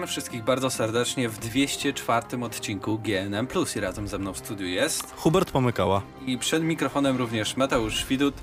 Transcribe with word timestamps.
Witamy 0.00 0.10
wszystkich 0.10 0.44
bardzo 0.44 0.70
serdecznie 0.70 1.28
w 1.28 1.38
204 1.38 2.44
odcinku 2.44 2.98
GNM+. 2.98 3.48
I 3.76 3.80
razem 3.80 4.08
ze 4.08 4.18
mną 4.18 4.32
w 4.32 4.38
studiu 4.38 4.66
jest... 4.66 5.14
Hubert 5.16 5.50
Pomykała. 5.50 6.02
I 6.26 6.38
przed 6.38 6.62
mikrofonem 6.62 7.16
również 7.16 7.56
Mateusz 7.56 8.06
Widut. 8.06 8.34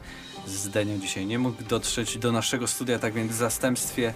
Z 0.46 0.70
Denią 0.70 1.00
dzisiaj 1.00 1.26
nie 1.26 1.40
mógł 1.40 1.64
dotrzeć 1.64 2.18
do 2.18 2.32
naszego 2.32 2.68
studia, 2.68 3.00
tak 3.00 3.14
więc 3.14 3.32
w 3.32 3.36
zastępstwie 3.36 4.14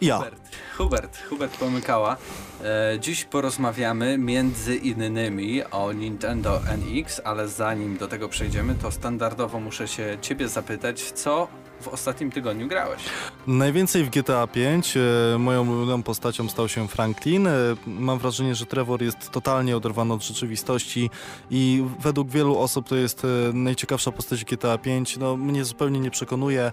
Ja. 0.00 0.18
Hubert, 0.18 0.56
Hubert, 0.76 1.28
Hubert 1.28 1.56
Pomykała. 1.56 2.16
E, 2.64 2.98
dziś 3.00 3.24
porozmawiamy 3.24 4.18
między 4.18 4.76
innymi 4.76 5.64
o 5.64 5.92
Nintendo 5.92 6.60
NX, 6.76 7.20
ale 7.24 7.48
zanim 7.48 7.96
do 7.96 8.08
tego 8.08 8.28
przejdziemy, 8.28 8.74
to 8.74 8.90
standardowo 8.90 9.60
muszę 9.60 9.88
się 9.88 10.18
ciebie 10.20 10.48
zapytać, 10.48 11.02
co 11.02 11.48
w 11.84 11.88
ostatnim 11.88 12.30
tygodniu 12.30 12.68
grałeś? 12.68 13.02
Najwięcej 13.46 14.04
w 14.04 14.10
GTA 14.10 14.46
V. 14.46 14.60
E, 14.60 15.38
moją 15.38 15.70
ulubioną 15.70 16.02
postacią 16.02 16.48
stał 16.48 16.68
się 16.68 16.88
Franklin. 16.88 17.46
E, 17.46 17.52
mam 17.86 18.18
wrażenie, 18.18 18.54
że 18.54 18.66
Trevor 18.66 19.02
jest 19.02 19.30
totalnie 19.30 19.76
oderwany 19.76 20.14
od 20.14 20.22
rzeczywistości 20.22 21.10
i 21.50 21.84
według 22.00 22.28
wielu 22.28 22.58
osób 22.58 22.88
to 22.88 22.96
jest 22.96 23.24
e, 23.24 23.28
najciekawsza 23.52 24.12
postać 24.12 24.44
GTA 24.44 24.76
V. 24.76 24.90
No, 25.20 25.36
mnie 25.36 25.64
zupełnie 25.64 26.00
nie 26.00 26.10
przekonuje. 26.10 26.72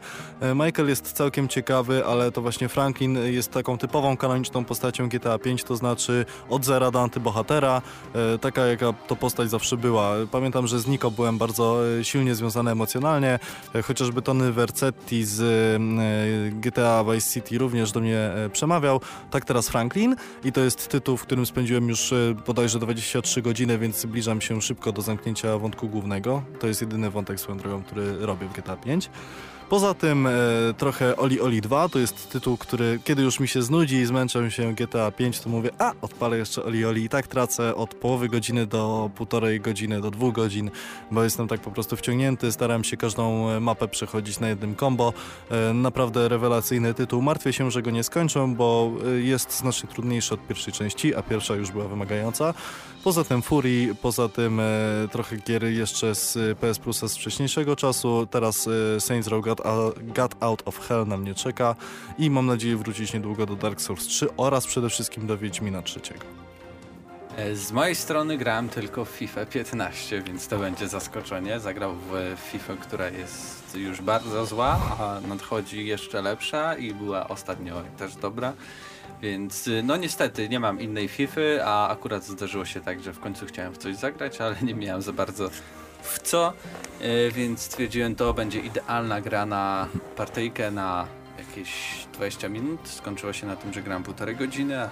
Michael 0.55 0.89
jest 0.89 1.11
całkiem 1.11 1.47
ciekawy, 1.47 2.05
ale 2.05 2.31
to 2.31 2.41
właśnie 2.41 2.69
Franklin 2.69 3.17
jest 3.17 3.51
taką 3.51 3.77
typową 3.77 4.17
kanoniczną 4.17 4.65
postacią 4.65 5.09
GTA 5.09 5.37
V, 5.37 5.55
to 5.67 5.75
znaczy 5.75 6.25
od 6.49 6.65
zera 6.65 6.91
do 6.91 7.01
antybohatera, 7.01 7.81
taka 8.41 8.65
jaka 8.65 8.93
to 8.93 9.15
postać 9.15 9.49
zawsze 9.49 9.77
była. 9.77 10.13
Pamiętam, 10.31 10.67
że 10.67 10.79
z 10.79 10.87
Nico 10.87 11.11
byłem 11.11 11.37
bardzo 11.37 11.77
silnie 12.03 12.35
związany 12.35 12.71
emocjonalnie, 12.71 13.39
chociażby 13.83 14.21
Tony 14.21 14.51
Vercetti 14.51 15.00
z 15.09 15.41
e, 15.41 16.59
GTA 16.59 17.03
Vice 17.03 17.31
City 17.31 17.57
również 17.57 17.91
do 17.91 17.99
mnie 17.99 18.17
e, 18.17 18.49
przemawiał. 18.49 19.01
Tak 19.31 19.45
teraz 19.45 19.69
Franklin 19.69 20.15
i 20.43 20.51
to 20.51 20.61
jest 20.61 20.87
tytuł, 20.87 21.17
w 21.17 21.21
którym 21.21 21.45
spędziłem 21.45 21.89
już 21.89 22.13
e, 22.13 22.35
bodajże 22.47 22.79
23 22.79 23.41
godziny, 23.41 23.77
więc 23.77 23.97
zbliżam 23.97 24.41
się 24.41 24.61
szybko 24.61 24.91
do 24.91 25.01
zamknięcia 25.01 25.57
wątku 25.57 25.89
głównego. 25.89 26.43
To 26.59 26.67
jest 26.67 26.81
jedyny 26.81 27.09
wątek 27.09 27.39
swoją 27.39 27.57
drogą, 27.57 27.83
który 27.83 28.25
robię 28.25 28.47
w 28.47 28.53
GTA 28.53 28.77
5. 28.77 29.09
Poza 29.71 29.93
tym 29.93 30.27
e, 30.27 30.31
trochę 30.77 31.17
Oli 31.17 31.41
Oli 31.41 31.61
2 31.61 31.89
to 31.89 31.99
jest 31.99 32.31
tytuł, 32.31 32.57
który 32.57 32.99
kiedy 33.03 33.21
już 33.21 33.39
mi 33.39 33.47
się 33.47 33.61
znudzi 33.61 33.95
i 33.95 34.05
zmęczę 34.05 34.51
się 34.51 34.73
GTA 34.73 35.11
5, 35.11 35.39
to 35.39 35.49
mówię, 35.49 35.69
a 35.79 35.91
odpalę 36.01 36.37
jeszcze 36.37 36.63
Oli 36.63 36.85
Oli 36.85 37.03
i 37.03 37.09
tak 37.09 37.27
tracę 37.27 37.75
od 37.75 37.95
połowy 37.95 38.29
godziny 38.29 38.65
do 38.65 39.09
półtorej 39.15 39.61
godziny, 39.61 40.01
do 40.01 40.11
dwóch 40.11 40.33
godzin, 40.33 40.71
bo 41.11 41.23
jestem 41.23 41.47
tak 41.47 41.61
po 41.61 41.71
prostu 41.71 41.95
wciągnięty, 41.95 42.51
staram 42.51 42.83
się 42.83 42.97
każdą 42.97 43.49
e, 43.49 43.59
mapę 43.59 43.87
przechodzić 43.87 44.39
na 44.39 44.49
jednym 44.49 44.75
combo. 44.75 45.13
E, 45.51 45.73
naprawdę 45.73 46.29
rewelacyjny 46.29 46.93
tytuł. 46.93 47.21
Martwię 47.21 47.53
się, 47.53 47.71
że 47.71 47.81
go 47.81 47.91
nie 47.91 48.03
skończę, 48.03 48.53
bo 48.57 48.91
e, 49.05 49.21
jest 49.21 49.57
znacznie 49.57 49.89
trudniejszy 49.89 50.33
od 50.33 50.47
pierwszej 50.47 50.73
części, 50.73 51.15
a 51.15 51.21
pierwsza 51.21 51.55
już 51.55 51.71
była 51.71 51.87
wymagająca. 51.87 52.53
Poza 53.03 53.23
tym 53.23 53.41
Fury, 53.41 53.95
poza 54.01 54.29
tym 54.29 54.59
e, 54.59 54.63
trochę 55.11 55.37
gier 55.37 55.63
jeszcze 55.63 56.15
z 56.15 56.37
e, 56.37 56.55
PS 56.55 56.79
Plusa 56.79 57.07
z 57.07 57.15
wcześniejszego 57.17 57.75
czasu. 57.75 58.27
Teraz 58.31 58.69
Saints 58.99 59.27
Row 59.27 59.43
God, 59.43 59.60
a, 59.63 59.73
God 60.01 60.35
Out 60.39 60.61
of 60.65 60.79
Hell 60.87 61.07
na 61.07 61.17
mnie 61.17 61.35
czeka 61.35 61.75
i 62.17 62.29
mam 62.29 62.45
nadzieję 62.45 62.77
wrócić 62.77 63.13
niedługo 63.13 63.45
do 63.45 63.55
Dark 63.55 63.81
Souls 63.81 64.07
3 64.07 64.27
oraz 64.37 64.67
przede 64.67 64.89
wszystkim 64.89 65.27
do 65.27 65.37
Wiedźmina 65.37 65.81
3. 65.81 65.99
E, 67.37 67.55
Z 67.55 67.71
mojej 67.71 67.95
strony 67.95 68.37
grałem 68.37 68.69
tylko 68.69 69.05
w 69.05 69.09
FIFA 69.09 69.45
15, 69.45 70.21
więc 70.21 70.47
to 70.47 70.57
będzie 70.59 70.87
zaskoczenie. 70.87 71.59
Zagrał 71.59 71.93
w 71.95 72.37
FIFA, 72.51 72.73
która 72.75 73.09
jest 73.09 73.75
już 73.75 74.01
bardzo 74.01 74.45
zła, 74.45 74.79
a 74.99 75.27
nadchodzi 75.27 75.85
jeszcze 75.85 76.21
lepsza 76.21 76.75
i 76.75 76.93
była 76.93 77.27
ostatnio 77.27 77.81
też 77.97 78.15
dobra. 78.15 78.53
Więc 79.21 79.67
y, 79.67 79.83
no 79.83 79.97
niestety 79.97 80.49
nie 80.49 80.59
mam 80.59 80.79
innej 80.81 81.07
FIFA, 81.07 81.41
a 81.65 81.89
akurat 81.89 82.23
zdarzyło 82.25 82.65
się 82.65 82.81
tak, 82.81 83.03
że 83.03 83.13
w 83.13 83.19
końcu 83.19 83.45
chciałem 83.45 83.73
w 83.73 83.77
coś 83.77 83.95
zagrać, 83.95 84.41
ale 84.41 84.55
nie 84.61 84.75
miałem 84.75 85.01
za 85.01 85.13
bardzo 85.13 85.49
w 86.01 86.19
co, 86.19 86.53
y, 87.01 87.31
więc 87.31 87.61
stwierdziłem 87.61 88.15
to 88.15 88.33
będzie 88.33 88.59
idealna 88.59 89.21
gra 89.21 89.45
na 89.45 89.87
partyjkę 90.15 90.71
na 90.71 91.07
jakieś 91.37 91.71
20 92.13 92.49
minut. 92.49 92.79
Skończyło 92.89 93.33
się 93.33 93.47
na 93.47 93.55
tym, 93.55 93.73
że 93.73 93.81
gram 93.81 94.03
półtorej 94.03 94.35
godziny, 94.35 94.79
ale 94.79 94.89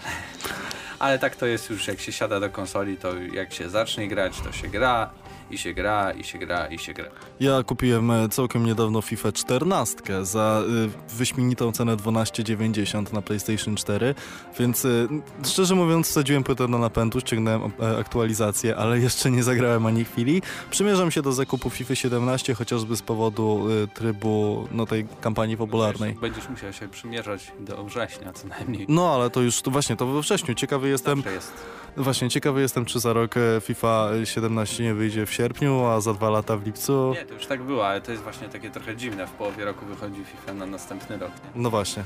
ale 0.99 1.19
tak 1.19 1.35
to 1.35 1.45
jest 1.45 1.69
już, 1.69 1.87
jak 1.87 1.99
się 1.99 2.11
siada 2.11 2.39
do 2.39 2.49
konsoli, 2.49 2.97
to 2.97 3.15
jak 3.33 3.53
się 3.53 3.69
zacznie 3.69 4.07
grać, 4.07 4.41
to 4.41 4.51
się 4.51 4.67
gra 4.67 5.09
i 5.51 5.57
się 5.57 5.73
gra, 5.73 6.11
i 6.11 6.23
się 6.23 6.39
gra, 6.39 6.67
i 6.67 6.79
się 6.79 6.93
gra. 6.93 7.05
Ja 7.39 7.63
kupiłem 7.63 8.11
e, 8.11 8.29
całkiem 8.29 8.65
niedawno 8.65 9.01
FIFA 9.01 9.31
14 9.31 10.25
za 10.25 10.63
y, 11.11 11.15
wyśmienitą 11.15 11.71
cenę 11.71 11.97
12,90 11.97 13.13
na 13.13 13.21
PlayStation 13.21 13.75
4, 13.75 14.15
więc 14.59 14.85
y, 14.85 15.07
szczerze 15.45 15.75
mówiąc 15.75 16.07
wsadziłem 16.07 16.43
płytę 16.43 16.67
do 16.67 16.77
napędu, 16.77 17.19
ściągnąłem 17.19 17.71
e, 17.79 17.97
aktualizację, 17.97 18.75
ale 18.75 18.99
jeszcze 19.09 19.31
nie 19.31 19.43
zagrałem 19.43 19.85
ani 19.85 20.05
chwili. 20.05 20.41
Przymierzam 20.71 21.11
się 21.11 21.21
do 21.21 21.33
zakupu 21.33 21.69
FIFA 21.69 21.95
17 21.95 22.53
chociażby 22.53 22.95
z 22.95 23.01
powodu 23.01 23.67
trybu 23.93 24.67
no, 24.71 24.85
tej 24.85 25.07
kampanii 25.21 25.57
popularnej. 25.57 26.13
Będziesz, 26.13 26.21
będziesz 26.21 26.49
musiał 26.49 26.73
się 26.73 26.87
przymierzać 26.87 27.51
do 27.59 27.83
września 27.83 28.33
co 28.33 28.47
najmniej. 28.47 28.85
No, 28.89 29.13
ale 29.13 29.29
to 29.29 29.41
już 29.41 29.61
to 29.61 29.71
właśnie 29.71 29.95
to 29.95 30.07
we 30.07 30.21
wrześniu. 30.21 30.55
Ciekawy 30.55 30.89
jestem, 30.89 31.17
Dobrze 31.17 31.33
jest. 31.33 31.53
właśnie 31.97 32.29
ciekawy 32.29 32.61
jestem, 32.61 32.85
czy 32.85 32.99
za 32.99 33.13
rok 33.13 33.37
e, 33.37 33.61
FIFA 33.61 34.09
17 34.23 34.83
nie 34.83 34.93
wyjdzie 34.93 35.25
w 35.25 35.31
sierpniu, 35.43 35.85
a 35.85 36.01
za 36.01 36.13
dwa 36.13 36.29
lata 36.29 36.57
w 36.57 36.65
lipcu. 36.65 37.11
Nie, 37.15 37.25
to 37.25 37.33
już 37.33 37.45
tak 37.45 37.63
było, 37.63 37.87
ale 37.87 38.01
to 38.01 38.11
jest 38.11 38.23
właśnie 38.23 38.49
takie 38.49 38.69
trochę 38.69 38.95
dziwne. 38.95 39.27
W 39.27 39.31
połowie 39.31 39.65
roku 39.65 39.85
wychodzi 39.85 40.23
FIFA 40.25 40.53
na 40.53 40.65
następny 40.65 41.17
rok. 41.17 41.31
Nie? 41.31 41.61
No 41.61 41.69
właśnie. 41.69 42.03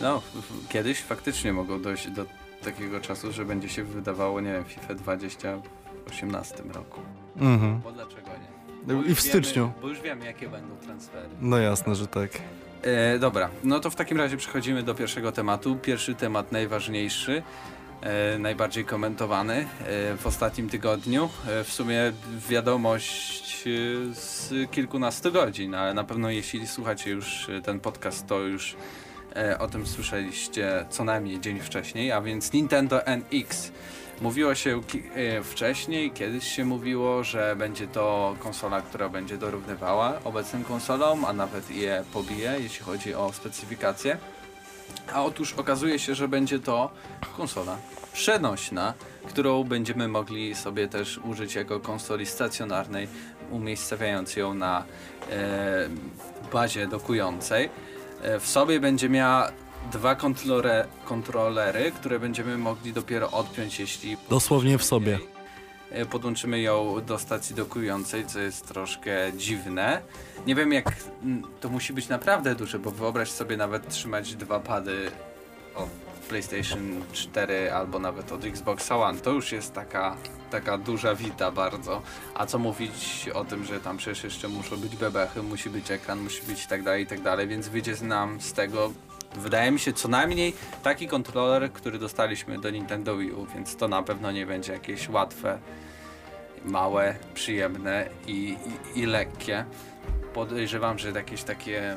No, 0.00 0.20
w- 0.20 0.24
w- 0.34 0.68
kiedyś 0.68 1.00
faktycznie 1.00 1.52
mogło 1.52 1.78
dojść 1.78 2.10
do 2.10 2.24
takiego 2.64 3.00
czasu, 3.00 3.32
że 3.32 3.44
będzie 3.44 3.68
się 3.68 3.84
wydawało, 3.84 4.40
nie 4.40 4.52
wiem, 4.52 4.64
FIFA 4.64 4.94
20 4.94 5.56
w 6.06 6.10
18 6.10 6.62
roku. 6.74 7.00
Mhm. 7.36 7.80
Bo 7.80 7.92
dlaczego 7.92 8.28
nie? 8.28 8.94
I 8.94 8.96
Bo 8.96 9.02
w 9.02 9.08
już 9.08 9.20
styczniu. 9.20 9.62
Wiemy, 9.66 9.80
bo 9.82 9.88
już 9.88 10.00
wiemy, 10.00 10.24
jakie 10.24 10.48
będą 10.48 10.76
transfery. 10.76 11.28
No 11.40 11.58
jasne, 11.58 11.94
że 11.94 12.06
tak. 12.06 12.30
E, 12.82 13.18
dobra, 13.18 13.48
no 13.64 13.80
to 13.80 13.90
w 13.90 13.94
takim 13.94 14.18
razie 14.18 14.36
przechodzimy 14.36 14.82
do 14.82 14.94
pierwszego 14.94 15.32
tematu. 15.32 15.76
Pierwszy 15.76 16.14
temat 16.14 16.52
najważniejszy, 16.52 17.42
najbardziej 18.38 18.84
komentowany 18.84 19.54
e, 19.54 19.66
w 20.16 20.26
ostatnim 20.26 20.68
tygodniu. 20.68 21.28
E, 21.48 21.64
w 21.64 21.72
sumie 21.72 22.12
wiadomość 22.48 23.64
e, 23.66 24.14
z 24.14 24.52
kilkunastu 24.70 25.32
godzin, 25.32 25.74
ale 25.74 25.94
na 25.94 26.04
pewno 26.04 26.30
jeśli 26.30 26.66
słuchacie 26.66 27.10
już 27.10 27.48
e, 27.48 27.60
ten 27.60 27.80
podcast, 27.80 28.26
to 28.26 28.38
już 28.38 28.76
e, 29.36 29.58
o 29.58 29.68
tym 29.68 29.86
słyszeliście 29.86 30.86
co 30.90 31.04
najmniej 31.04 31.40
dzień 31.40 31.60
wcześniej, 31.60 32.12
a 32.12 32.20
więc 32.20 32.52
Nintendo 32.52 33.06
NX. 33.06 33.72
Mówiło 34.20 34.54
się 34.54 34.80
e, 35.14 35.42
wcześniej, 35.42 36.10
kiedyś 36.10 36.44
się 36.48 36.64
mówiło, 36.64 37.24
że 37.24 37.56
będzie 37.56 37.86
to 37.86 38.36
konsola, 38.38 38.82
która 38.82 39.08
będzie 39.08 39.38
dorównywała 39.38 40.20
obecnym 40.24 40.64
konsolom, 40.64 41.24
a 41.24 41.32
nawet 41.32 41.70
je 41.70 42.04
pobije, 42.12 42.56
jeśli 42.60 42.84
chodzi 42.84 43.14
o 43.14 43.32
specyfikacje. 43.32 44.18
A 45.12 45.24
otóż 45.24 45.52
okazuje 45.52 45.98
się, 45.98 46.14
że 46.14 46.28
będzie 46.28 46.58
to 46.58 46.90
konsola 47.36 47.76
przenośna, 48.12 48.94
którą 49.28 49.64
będziemy 49.64 50.08
mogli 50.08 50.54
sobie 50.54 50.88
też 50.88 51.18
użyć 51.18 51.54
jako 51.54 51.80
konsoli 51.80 52.26
stacjonarnej, 52.26 53.08
umiejscawiając 53.50 54.36
ją 54.36 54.54
na 54.54 54.84
e, 55.30 55.88
bazie 56.52 56.86
dokującej. 56.86 57.70
E, 58.22 58.40
w 58.40 58.46
sobie 58.46 58.80
będzie 58.80 59.08
miała 59.08 59.50
dwa 59.92 60.14
kontrole, 60.14 60.86
kontrolery, 61.04 61.92
które 61.92 62.20
będziemy 62.20 62.58
mogli 62.58 62.92
dopiero 62.92 63.30
odpiąć, 63.30 63.80
jeśli 63.80 64.16
Dosłownie 64.30 64.78
w 64.78 64.84
sobie. 64.84 65.33
E, 65.94 66.06
Podłączymy 66.06 66.60
ją 66.60 67.00
do 67.06 67.18
stacji 67.18 67.54
dokującej, 67.54 68.26
co 68.26 68.40
jest 68.40 68.68
troszkę 68.68 69.32
dziwne. 69.36 70.02
Nie 70.46 70.54
wiem 70.54 70.72
jak 70.72 70.92
to 71.60 71.68
musi 71.68 71.92
być 71.92 72.08
naprawdę 72.08 72.54
duże, 72.54 72.78
bo 72.78 72.90
wyobraź 72.90 73.30
sobie 73.30 73.56
nawet 73.56 73.88
trzymać 73.88 74.34
dwa 74.34 74.60
pady 74.60 75.10
od 75.74 75.88
PlayStation 76.28 77.02
4 77.12 77.72
albo 77.72 77.98
nawet 77.98 78.32
od 78.32 78.44
Xbox 78.44 78.92
One. 78.92 79.20
To 79.20 79.30
już 79.30 79.52
jest 79.52 79.72
taka, 79.72 80.16
taka 80.50 80.78
duża 80.78 81.14
wita 81.14 81.50
bardzo. 81.50 82.02
A 82.34 82.46
co 82.46 82.58
mówić 82.58 83.28
o 83.34 83.44
tym, 83.44 83.64
że 83.64 83.80
tam 83.80 83.96
przecież 83.96 84.24
jeszcze 84.24 84.48
muszą 84.48 84.76
być 84.76 84.96
bebechy, 84.96 85.42
musi 85.42 85.70
być 85.70 85.90
ekran, 85.90 86.20
musi 86.20 86.42
być 86.42 86.66
tak 86.66 86.82
dalej, 86.82 87.06
tak 87.06 87.22
dalej, 87.22 87.48
więc 87.48 87.68
wyjdzie 87.68 87.94
nam 88.02 88.40
z 88.40 88.52
tego 88.52 88.92
wydaje 89.36 89.70
mi 89.70 89.78
się 89.78 89.92
co 89.92 90.08
najmniej 90.08 90.54
taki 90.82 91.08
kontroler, 91.08 91.72
który 91.72 91.98
dostaliśmy 91.98 92.58
do 92.58 92.70
Nintendo 92.70 93.16
Wii 93.16 93.32
U, 93.32 93.46
więc 93.46 93.76
to 93.76 93.88
na 93.88 94.02
pewno 94.02 94.32
nie 94.32 94.46
będzie 94.46 94.72
jakieś 94.72 95.08
łatwe, 95.08 95.58
małe, 96.64 97.14
przyjemne 97.34 98.08
i, 98.26 98.56
i, 98.94 99.00
i 99.00 99.06
lekkie. 99.06 99.64
Podejrzewam, 100.34 100.98
że 100.98 101.10
jakieś 101.10 101.42
takie 101.42 101.96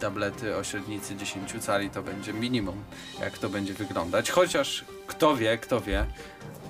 tablety 0.00 0.56
o 0.56 0.64
średnicy 0.64 1.16
10 1.16 1.64
cali 1.64 1.90
to 1.90 2.02
będzie 2.02 2.32
minimum, 2.32 2.84
jak 3.20 3.38
to 3.38 3.48
będzie 3.48 3.74
wyglądać. 3.74 4.30
Chociaż 4.30 4.84
kto 5.06 5.36
wie, 5.36 5.58
kto 5.58 5.80
wie, 5.80 6.06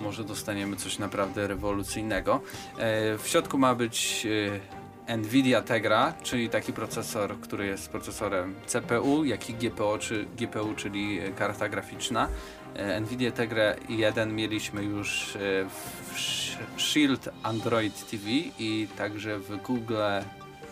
może 0.00 0.24
dostaniemy 0.24 0.76
coś 0.76 0.98
naprawdę 0.98 1.46
rewolucyjnego. 1.46 2.40
E, 2.78 3.18
w 3.18 3.28
środku 3.28 3.58
ma 3.58 3.74
być 3.74 4.26
e, 4.26 4.81
Nvidia 5.08 5.62
Tegra, 5.62 6.12
czyli 6.22 6.48
taki 6.48 6.72
procesor, 6.72 7.40
który 7.40 7.66
jest 7.66 7.88
procesorem 7.90 8.54
CPU, 8.66 9.24
jak 9.24 9.50
i 9.50 9.54
GPU, 9.54 9.98
czy, 9.98 10.26
GPU 10.36 10.74
czyli 10.76 11.20
karta 11.36 11.68
graficzna. 11.68 12.28
E, 12.74 13.00
Nvidia 13.00 13.30
Tegra 13.32 13.74
1 13.88 14.34
mieliśmy 14.36 14.82
już 14.82 15.36
e, 15.36 15.38
w 15.68 16.14
Sh- 16.16 16.58
Shield 16.76 17.28
Android 17.42 18.10
TV 18.10 18.24
i 18.58 18.88
także 18.96 19.38
w 19.38 19.56
Google 19.62 19.96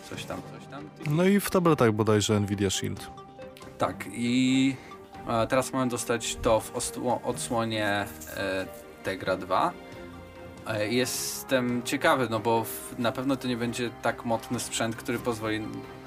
coś 0.09 0.25
tam, 0.25 0.41
coś 0.41 0.67
tam. 0.71 0.89
No 1.09 1.23
i 1.23 1.39
w 1.39 1.49
tabletach 1.49 1.91
bodajże 1.91 2.39
Nvidia 2.39 2.69
Shield. 2.69 3.07
Tak, 3.77 4.05
i 4.11 4.75
e, 5.27 5.47
teraz 5.47 5.73
mamy 5.73 5.89
dostać 5.91 6.35
to 6.35 6.59
w 6.59 6.95
odsłonie 7.23 7.85
e, 8.37 8.65
Tegra 9.03 9.37
2. 9.37 9.71
E, 10.67 10.87
Jestem 10.87 11.83
ciekawy, 11.83 12.27
no 12.29 12.39
bo 12.39 12.65
na 12.99 13.11
pewno 13.11 13.35
to 13.35 13.47
nie 13.47 13.57
będzie 13.57 13.89
tak 14.01 14.25
mocny 14.25 14.59
sprzęt, 14.59 14.95
który 14.95 15.19
pozwoli 15.19 15.61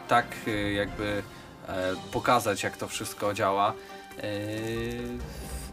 tak 0.08 0.26
e, 0.46 0.72
jakby 0.72 1.22
e, 1.68 1.94
pokazać, 2.12 2.62
jak 2.62 2.76
to 2.76 2.88
wszystko 2.88 3.34
działa 3.34 3.72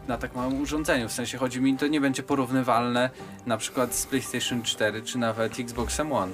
na 0.08 0.18
tak 0.18 0.34
małym 0.34 0.62
urządzeniu. 0.62 1.08
W 1.08 1.12
sensie 1.12 1.38
chodzi 1.38 1.60
mi, 1.60 1.76
to 1.76 1.86
nie 1.86 2.00
będzie 2.00 2.22
porównywalne 2.22 3.10
na 3.46 3.56
przykład 3.56 3.94
z 3.94 4.06
PlayStation 4.06 4.62
4 4.62 5.02
czy 5.02 5.18
nawet 5.18 5.60
Xboxem 5.60 6.12
One. 6.12 6.32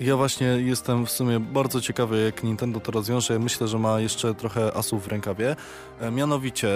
Ja 0.00 0.16
właśnie 0.16 0.46
jestem 0.46 1.06
w 1.06 1.10
sumie 1.10 1.40
bardzo 1.40 1.80
ciekawy, 1.80 2.24
jak 2.24 2.42
Nintendo 2.42 2.80
to 2.80 2.92
rozwiąże. 2.92 3.38
Myślę, 3.38 3.68
że 3.68 3.78
ma 3.78 4.00
jeszcze 4.00 4.34
trochę 4.34 4.76
asów 4.76 5.04
w 5.04 5.08
rękawie. 5.08 5.56
E, 6.00 6.10
Mianowicie, 6.10 6.68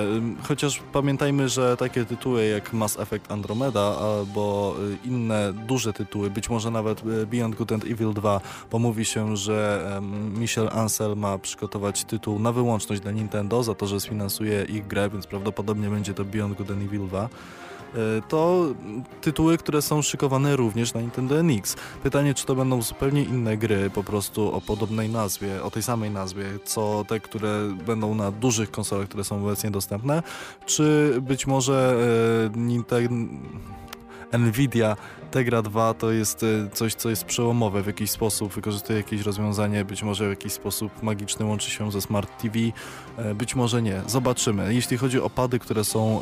chociaż 0.49 0.82
pamiętajmy, 0.93 1.49
że 1.49 1.76
takie 1.76 2.05
tytuły 2.05 2.46
jak 2.46 2.73
Mass 2.73 2.99
Effect 2.99 3.32
Andromeda 3.32 3.96
albo 3.99 4.75
y, 5.05 5.08
inne 5.08 5.52
duże 5.52 5.93
tytuły, 5.93 6.31
być 6.31 6.50
może 6.50 6.70
nawet 6.70 7.06
y, 7.06 7.26
Beyond 7.26 7.55
Good 7.55 7.73
and 7.73 7.85
Evil 7.85 8.12
2, 8.12 8.40
bo 8.70 8.79
mówi 8.79 9.05
się, 9.05 9.37
że 9.37 9.90
Michel 10.38 10.69
Ansel 10.73 11.17
ma 11.17 11.38
przygotować 11.38 12.05
tytuł 12.05 12.38
na 12.38 12.52
wyłączność 12.52 13.02
dla 13.02 13.12
Nintendo 13.12 13.62
za 13.62 13.75
to, 13.75 13.87
że 13.87 14.00
sfinansuje 14.00 14.64
ich 14.64 14.87
grę, 14.87 15.11
więc 15.11 15.26
prawdopodobnie 15.26 15.88
będzie 15.88 16.14
to 16.14 16.25
Beyond 16.25 16.58
Good 16.58 16.70
and 16.70 16.82
Evil 16.82 17.08
2 17.08 17.25
e, 17.25 17.29
to 18.29 18.67
tytuły, 19.20 19.58
które 19.58 19.82
są 19.82 20.02
szykowane 20.02 20.56
również 20.56 20.94
na 20.94 21.00
Nintendo 21.00 21.43
NX. 21.43 21.76
Pytanie, 22.02 22.35
czy 22.35 22.46
to 22.46 22.55
będą 22.55 22.82
zupełnie 22.82 23.23
inne 23.23 23.56
gry, 23.56 23.90
po 23.90 24.05
prostu 24.05 24.55
o 24.55 24.61
podobnej 24.61 25.08
nazwie, 25.08 25.62
o 25.62 25.70
tej 25.70 25.82
samej 25.82 26.11
nazwie, 26.11 26.44
co 26.64 27.05
te, 27.08 27.20
które 27.20 27.69
będą 27.87 28.14
na 28.14 28.31
dużych 28.31 28.70
konsolach, 28.70 29.08
które 29.08 29.25
są 29.25 29.44
obecnie 29.44 29.70
dostępne, 29.70 30.23
czy 30.67 31.14
być 31.20 31.46
może 31.46 31.96
e, 32.55 32.58
Nintendo... 32.58 33.14
Nvidia 34.32 34.96
Tegra 35.30 35.62
2 35.62 35.94
to 35.94 36.10
jest 36.10 36.42
e, 36.42 36.70
coś, 36.72 36.94
co 36.94 37.10
jest 37.10 37.25
przełomowe 37.25 37.82
w 37.82 37.86
jakiś 37.86 38.10
sposób, 38.10 38.52
wykorzystuje 38.52 38.98
jakieś 38.98 39.20
rozwiązanie, 39.20 39.84
być 39.84 40.02
może 40.02 40.26
w 40.26 40.30
jakiś 40.30 40.52
sposób 40.52 41.02
magiczny 41.02 41.46
łączy 41.46 41.70
się 41.70 41.92
ze 41.92 42.00
Smart 42.00 42.42
TV, 42.42 42.58
e, 43.16 43.34
być 43.34 43.54
może 43.54 43.82
nie. 43.82 44.02
Zobaczymy. 44.06 44.75
Jeśli 44.75 44.96
chodzi 44.96 45.20
o 45.20 45.30
pady, 45.30 45.58
które 45.58 45.84
są, 45.84 46.20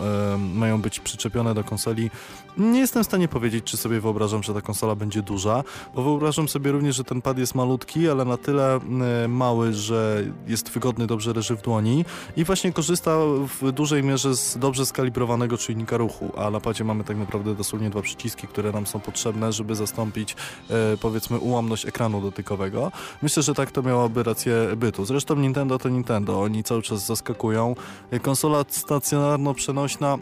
mają 0.55 0.81
być 0.81 1.01
przyczepione 1.01 1.55
do 1.55 1.65
konsoli, 1.65 2.11
nie 2.59 2.79
jestem 2.79 3.03
w 3.03 3.07
stanie 3.07 3.29
powiedzieć, 3.29 3.65
czy 3.65 3.77
sobie 3.77 4.01
wyobrażam, 4.01 4.43
że 4.43 4.55
ta 4.55 4.61
konsola 4.61 4.95
będzie 4.95 5.23
duża, 5.23 5.65
bo 5.95 6.03
wyobrażam 6.03 6.49
sobie 6.49 6.73
również, 6.73 6.97
że 6.97 7.05
ten 7.05 7.23
pad 7.23 7.39
jest 7.39 7.55
malutki, 7.55 8.09
ale 8.09 8.25
na 8.25 8.37
tyle 8.37 8.81
e, 9.25 9.29
mały, 9.29 9.73
że 9.73 10.25
jest 10.47 10.71
wygodny, 10.71 11.07
dobrze 11.07 11.33
leży 11.33 11.57
w 11.57 11.63
dłoni 11.63 12.05
i 12.37 12.45
właśnie 12.45 12.73
korzysta 12.73 13.17
w 13.61 13.73
dużej 13.73 14.03
mierze 14.03 14.37
z 14.37 14.59
dobrze 14.59 14.87
skalibrowanego 14.87 15.59
czujnika 15.59 15.97
ruchu, 15.97 16.33
a 16.37 16.51
na 16.51 16.61
padzie 16.61 16.85
mamy 16.85 17.05
tak 17.05 17.17
naprawdę 17.17 17.55
dosłownie 17.55 17.91
dwa 17.97 18.03
przyciski, 18.03 18.49
które 18.49 18.73
nam 18.73 18.87
są 18.87 19.01
potrzebne, 19.01 19.53
żeby 19.53 19.75
zastąpić 19.75 20.33
e, 20.71 20.97
powiedzmy 21.01 21.39
ułamność 21.39 21.87
ekranu 21.87 22.21
dotykowego. 22.21 22.93
Myślę, 23.23 23.43
że 23.43 23.55
tak 23.55 23.71
to 23.71 23.83
miałoby 23.83 24.23
rację 24.23 24.55
bytu. 24.77 25.05
Zresztą 25.05 25.37
Nintendo 25.37 25.79
to 25.79 25.89
Nintendo, 25.89 26.43
oni 26.43 26.65
cały 26.65 26.83
czas 26.83 27.07
zaskakują. 27.07 27.75
Konsola 28.23 28.65
stacjonarno-przenośna 28.65 30.19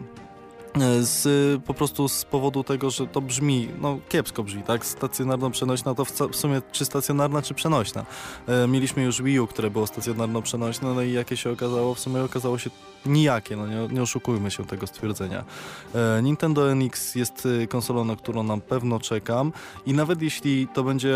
z, 1.01 1.63
po 1.63 1.73
prostu 1.73 2.07
z 2.07 2.25
powodu 2.25 2.63
tego, 2.63 2.89
że 2.89 3.07
to 3.07 3.21
brzmi, 3.21 3.69
no 3.81 3.99
kiepsko 4.09 4.43
brzmi, 4.43 4.63
tak? 4.63 4.85
Stacjonarno-przenośna 4.85 5.95
to 5.95 6.05
w, 6.05 6.11
w 6.11 6.35
sumie 6.35 6.61
czy 6.71 6.85
stacjonarna, 6.85 7.41
czy 7.41 7.53
przenośna. 7.53 8.05
E, 8.47 8.67
mieliśmy 8.67 9.03
już 9.03 9.21
Wii 9.21 9.39
U, 9.39 9.47
które 9.47 9.69
było 9.69 9.85
stacjonarno-przenośne, 9.85 10.95
no 10.95 11.01
i 11.01 11.11
jakie 11.11 11.37
się 11.37 11.51
okazało? 11.51 11.93
W 11.93 11.99
sumie 11.99 12.23
okazało 12.23 12.57
się 12.57 12.69
nijakie, 13.05 13.55
no 13.55 13.67
nie, 13.67 13.87
nie 13.91 14.01
oszukujmy 14.01 14.51
się 14.51 14.65
tego 14.65 14.87
stwierdzenia. 14.87 15.45
E, 15.95 16.21
Nintendo 16.21 16.75
NX 16.75 17.15
jest 17.15 17.47
e, 17.63 17.67
konsolą, 17.67 18.05
na 18.05 18.15
którą 18.15 18.43
na 18.43 18.57
pewno 18.57 18.99
czekam 18.99 19.51
i 19.85 19.93
nawet 19.93 20.21
jeśli 20.21 20.67
to 20.67 20.83
będzie 20.83 21.15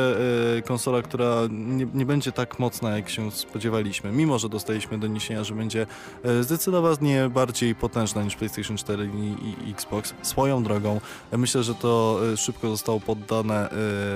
e, 0.57 0.61
konsola, 0.61 1.01
która 1.01 1.35
nie, 1.49 1.87
nie 1.93 2.05
będzie 2.05 2.31
tak 2.31 2.59
mocna, 2.59 2.97
jak 2.97 3.09
się 3.09 3.31
spodziewaliśmy, 3.31 4.11
mimo 4.11 4.39
że 4.39 4.49
dostaliśmy 4.49 4.97
doniesienia, 4.97 5.43
że 5.43 5.55
będzie 5.55 5.87
e, 6.23 6.43
zdecydowanie 6.43 7.29
bardziej 7.29 7.75
potężna 7.75 8.23
niż 8.23 8.35
PlayStation 8.35 8.77
4 8.77 9.09
i, 9.15 9.48
i 9.67 9.71
Xbox, 9.71 10.13
swoją 10.21 10.63
drogą, 10.63 11.01
myślę, 11.31 11.63
że 11.63 11.75
to 11.75 12.19
e, 12.33 12.37
szybko 12.37 12.69
zostało 12.69 12.99
poddane 12.99 13.69
e, 13.69 13.75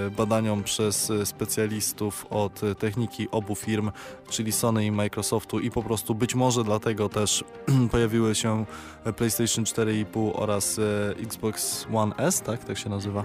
badaniom 0.09 0.63
przez 0.63 1.09
e, 1.09 1.25
specjalistów 1.25 2.25
od 2.29 2.61
techniki 2.79 3.27
obu 3.31 3.55
firm, 3.55 3.91
czyli 4.29 4.51
Sony 4.51 4.85
i 4.85 4.91
Microsoftu 4.91 5.59
i 5.59 5.71
po 5.71 5.83
prostu 5.83 6.15
być 6.15 6.35
może 6.35 6.63
dlatego 6.63 7.09
też 7.09 7.43
pojawiły 7.91 8.35
się 8.35 8.65
PlayStation 9.17 9.63
4,5 9.65 10.31
oraz 10.35 10.79
Xbox 11.23 11.87
One 11.93 12.15
S, 12.15 12.41
tak? 12.41 12.63
Tak 12.65 12.77
się 12.77 12.89
nazywa. 12.89 13.23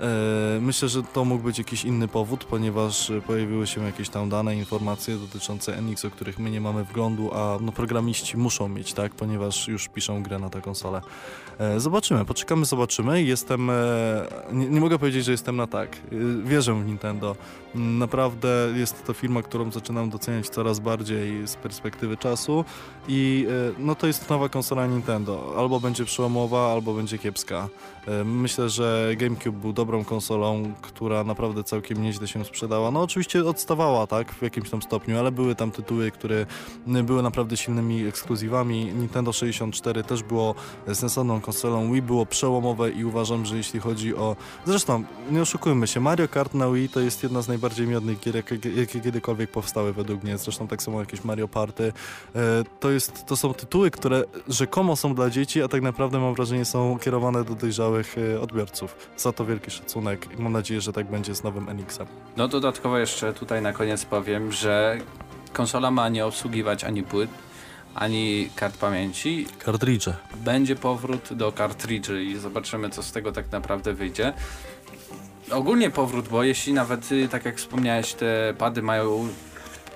E, 0.00 0.60
Myślę, 0.60 0.88
że 0.88 1.02
to 1.02 1.24
mógł 1.24 1.44
być 1.44 1.58
jakiś 1.58 1.84
inny 1.84 2.08
powód, 2.08 2.44
ponieważ 2.44 3.10
e, 3.10 3.20
pojawiły 3.20 3.66
się 3.66 3.84
jakieś 3.84 4.08
tam 4.08 4.28
dane, 4.28 4.56
informacje 4.56 5.16
dotyczące 5.16 5.82
NX, 5.82 6.04
o 6.04 6.10
których 6.10 6.38
my 6.38 6.50
nie 6.50 6.60
mamy 6.60 6.84
wglądu, 6.84 7.30
a 7.34 7.58
no, 7.60 7.72
programiści 7.72 8.36
muszą 8.36 8.68
mieć, 8.68 8.92
tak? 8.92 9.14
Ponieważ 9.14 9.68
już 9.68 9.88
piszą 9.88 10.22
grę 10.22 10.38
na 10.38 10.50
tę 10.50 10.60
konsolę. 10.60 11.00
E, 11.58 11.80
Zobaczymy, 11.80 12.24
poczekamy, 12.24 12.64
zobaczymy. 12.64 13.22
Jestem, 13.22 13.70
nie, 14.52 14.68
nie 14.68 14.80
mogę 14.80 14.98
powiedzieć, 14.98 15.24
że 15.24 15.32
jestem 15.32 15.56
na 15.56 15.66
tak. 15.66 15.96
Wierzę 16.44 16.74
w 16.74 16.86
Nintendo. 16.86 17.36
Naprawdę 17.74 18.48
jest 18.76 19.04
to 19.06 19.12
firma, 19.12 19.42
którą 19.42 19.70
zaczynam 19.70 20.10
doceniać 20.10 20.48
coraz 20.48 20.80
bardziej 20.80 21.48
z 21.48 21.54
perspektywy 21.54 22.16
czasu 22.16 22.64
i 23.08 23.46
no 23.78 23.94
to 23.94 24.06
jest 24.06 24.30
nowa 24.30 24.48
konsola 24.48 24.86
Nintendo. 24.86 25.54
Albo 25.58 25.80
będzie 25.80 26.04
przełomowa, 26.04 26.72
albo 26.72 26.94
będzie 26.94 27.18
kiepska. 27.18 27.68
Myślę, 28.24 28.68
że 28.68 29.10
GameCube 29.16 29.58
był 29.60 29.72
dobrą 29.88 30.04
konsolą, 30.04 30.72
która 30.82 31.24
naprawdę 31.24 31.64
całkiem 31.64 32.02
nieźle 32.02 32.28
się 32.28 32.44
sprzedała. 32.44 32.90
No 32.90 33.02
oczywiście 33.02 33.44
odstawała, 33.44 34.06
tak, 34.06 34.32
w 34.32 34.42
jakimś 34.42 34.70
tam 34.70 34.82
stopniu, 34.82 35.18
ale 35.18 35.32
były 35.32 35.54
tam 35.54 35.70
tytuły, 35.70 36.10
które 36.10 36.46
były 36.86 37.22
naprawdę 37.22 37.56
silnymi 37.56 38.06
ekskluzywami. 38.06 38.84
Nintendo 38.84 39.32
64 39.32 40.04
też 40.04 40.22
było 40.22 40.54
sensowną 40.92 41.40
konsolą. 41.40 41.92
Wii 41.92 42.02
było 42.02 42.26
przełomowe 42.26 42.90
i 42.90 43.04
uważam, 43.04 43.46
że 43.46 43.56
jeśli 43.56 43.80
chodzi 43.80 44.14
o... 44.16 44.36
Zresztą, 44.66 45.04
nie 45.30 45.42
oszukujmy 45.42 45.86
się, 45.86 46.00
Mario 46.00 46.28
Kart 46.28 46.54
na 46.54 46.70
Wii 46.70 46.88
to 46.88 47.00
jest 47.00 47.22
jedna 47.22 47.42
z 47.42 47.48
najbardziej 47.48 47.86
miodnych 47.86 48.20
gier, 48.20 48.36
jakie, 48.36 48.86
kiedykolwiek 48.86 49.50
powstały 49.50 49.92
według 49.92 50.22
mnie. 50.22 50.38
Zresztą 50.38 50.68
tak 50.68 50.82
samo 50.82 51.00
jakieś 51.00 51.24
Mario 51.24 51.48
Party. 51.48 51.92
E, 52.34 52.64
To, 52.80 52.90
jest, 52.90 53.26
to 53.26 53.36
są 53.36 53.54
tytuły, 53.54 53.90
które 53.90 54.24
rzekomo 54.48 54.96
są 54.96 55.14
dla 55.14 55.30
dzieci, 55.30 55.62
a 55.62 55.68
tak 55.68 55.82
naprawdę 55.82 56.18
mam 56.18 56.34
wrażenie 56.34 56.64
są 56.64 56.98
kierowane 56.98 57.44
do 57.44 57.54
dojrzałych 57.54 58.16
e, 58.18 58.40
odbiorców. 58.40 58.96
Za 59.16 59.32
to 59.32 59.44
wielki 59.44 59.77
i 60.38 60.42
mam 60.42 60.52
nadzieję, 60.52 60.80
że 60.80 60.92
tak 60.92 61.06
będzie 61.06 61.34
z 61.34 61.42
nowym 61.42 61.68
NX-em. 61.68 62.06
No 62.36 62.48
dodatkowo 62.48 62.98
jeszcze 62.98 63.32
tutaj 63.32 63.62
na 63.62 63.72
koniec 63.72 64.04
powiem, 64.04 64.52
że 64.52 64.98
konsola 65.52 65.90
ma 65.90 66.08
nie 66.08 66.26
obsługiwać 66.26 66.84
ani 66.84 67.02
płyt, 67.02 67.30
ani 67.94 68.50
kart 68.56 68.76
pamięci. 68.76 69.46
Kartridże. 69.58 70.16
Będzie 70.36 70.76
powrót 70.76 71.28
do 71.32 71.52
kartridży 71.52 72.24
i 72.24 72.36
zobaczymy 72.36 72.90
co 72.90 73.02
z 73.02 73.12
tego 73.12 73.32
tak 73.32 73.52
naprawdę 73.52 73.94
wyjdzie. 73.94 74.32
Ogólnie 75.50 75.90
powrót, 75.90 76.28
bo 76.28 76.42
jeśli 76.42 76.72
nawet 76.72 77.12
y, 77.12 77.28
tak 77.28 77.44
jak 77.44 77.56
wspomniałeś 77.56 78.14
te 78.14 78.54
pady 78.58 78.82
mają 78.82 79.28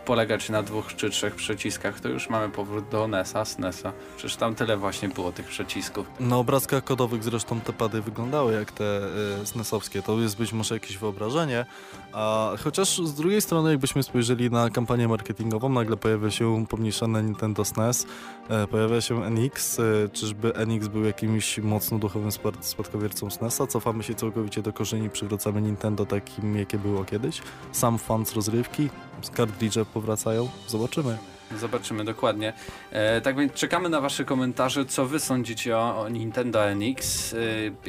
polegać 0.04 0.49
na 0.49 0.62
dwóch 0.62 0.97
czy 0.97 1.11
trzech 1.11 1.35
przyciskach, 1.35 2.00
to 2.00 2.09
już 2.09 2.30
mamy 2.30 2.49
powrót 2.49 2.88
do 2.88 3.09
NES-a, 3.09 3.44
SNES-a. 3.44 3.92
Przecież 4.16 4.37
tam 4.37 4.54
tyle 4.54 4.76
właśnie 4.76 5.09
było 5.09 5.32
tych 5.32 5.47
przycisków. 5.47 6.06
Na 6.21 6.37
obrazkach 6.37 6.85
kodowych 6.85 7.25
zresztą 7.25 7.61
te 7.61 7.73
pady 7.73 8.02
wyglądały 8.02 8.52
jak 8.52 8.73
te 8.73 8.85
y, 8.85 9.47
SNES-owskie. 9.47 10.02
To 10.02 10.21
jest 10.21 10.37
być 10.37 10.52
może 10.52 10.75
jakieś 10.75 10.99
wyobrażenie, 10.99 11.66
a 12.12 12.52
chociaż 12.64 12.99
z 12.99 13.14
drugiej 13.14 13.40
strony 13.42 13.71
jakbyśmy 13.71 14.02
spojrzeli 14.02 14.50
na 14.50 14.71
kampanię 14.71 15.09
marketingową, 15.09 15.68
nagle 15.68 15.97
pojawia 15.97 16.30
się 16.30 16.66
pomniejszone 16.66 17.23
Nintendo 17.23 17.64
SNES, 17.64 18.06
e, 18.49 18.66
pojawia 18.66 19.00
się 19.00 19.25
NX, 19.25 19.78
e, 19.78 19.82
czyżby 20.12 20.52
NX 20.54 20.88
był 20.88 21.04
jakimś 21.04 21.59
mocno 21.59 21.99
duchowym 21.99 22.30
spad- 22.30 22.62
spadkobiercą 22.64 23.30
SNES-a, 23.30 23.66
cofamy 23.66 24.02
się 24.02 24.14
całkowicie 24.14 24.62
do 24.62 24.73
korzeni, 24.73 25.11
przywracamy 25.11 25.62
Nintendo 25.62 26.06
takim, 26.06 26.56
jakie 26.56 26.78
było 26.78 27.04
kiedyś, 27.04 27.42
sam 27.73 27.99
fan 27.99 28.26
z 28.26 28.32
rozrywki, 28.32 28.88
z 29.23 29.30
kartridże 29.30 29.85
powracają, 29.95 30.49
zobaczymy. 30.69 31.19
Zobaczymy 31.59 32.05
dokładnie. 32.05 32.53
E, 32.91 33.21
tak 33.21 33.37
więc 33.37 33.53
czekamy 33.53 33.89
na 33.89 34.01
Wasze 34.01 34.25
komentarze, 34.25 34.85
co 34.85 35.07
Wy 35.07 35.21
sądzicie 35.21 35.79
o, 35.79 36.01
o 36.01 36.09
Nintendo 36.09 36.75
NX, 36.75 37.35
e, 37.35 37.37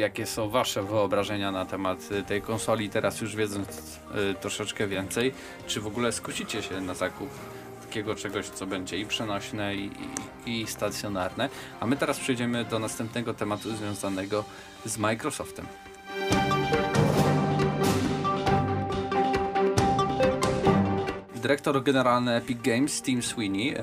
jakie 0.02 0.26
są 0.26 0.50
Wasze 0.50 0.84
wyobrażenia 0.84 1.52
na 1.52 1.66
temat 1.66 2.00
e, 2.12 2.24
tej 2.24 2.42
konsoli, 2.42 2.90
teraz 2.90 3.22
już 3.22 3.36
wiedząc 3.36 4.00
e, 4.32 4.34
troszeczkę 4.34 4.88
więcej, 4.88 5.34
czy 5.68 5.82
w 5.82 5.88
ogóle 5.88 6.12
skusicie 6.12 6.64
się 6.64 6.82
na 6.82 6.94
zakup 6.94 7.30
takiego 7.94 8.16
czegoś, 8.16 8.46
co 8.46 8.68
będzie 8.68 8.98
i 8.98 9.06
przenośne, 9.06 9.76
i, 9.76 9.92
i, 10.46 10.62
i 10.62 10.68
stacjonarne. 10.68 11.50
A 11.80 11.86
my 11.86 11.98
teraz 11.98 12.20
przejdziemy 12.20 12.66
do 12.66 12.80
następnego 12.80 13.34
tematu 13.34 13.76
związanego 13.76 14.44
z 14.86 14.98
Microsoftem. 14.98 15.66
Dyrektor 21.44 21.84
generalny 21.84 22.36
Epic 22.36 22.58
Games, 22.64 23.02
Tim 23.02 23.22
Sweeney, 23.22 23.76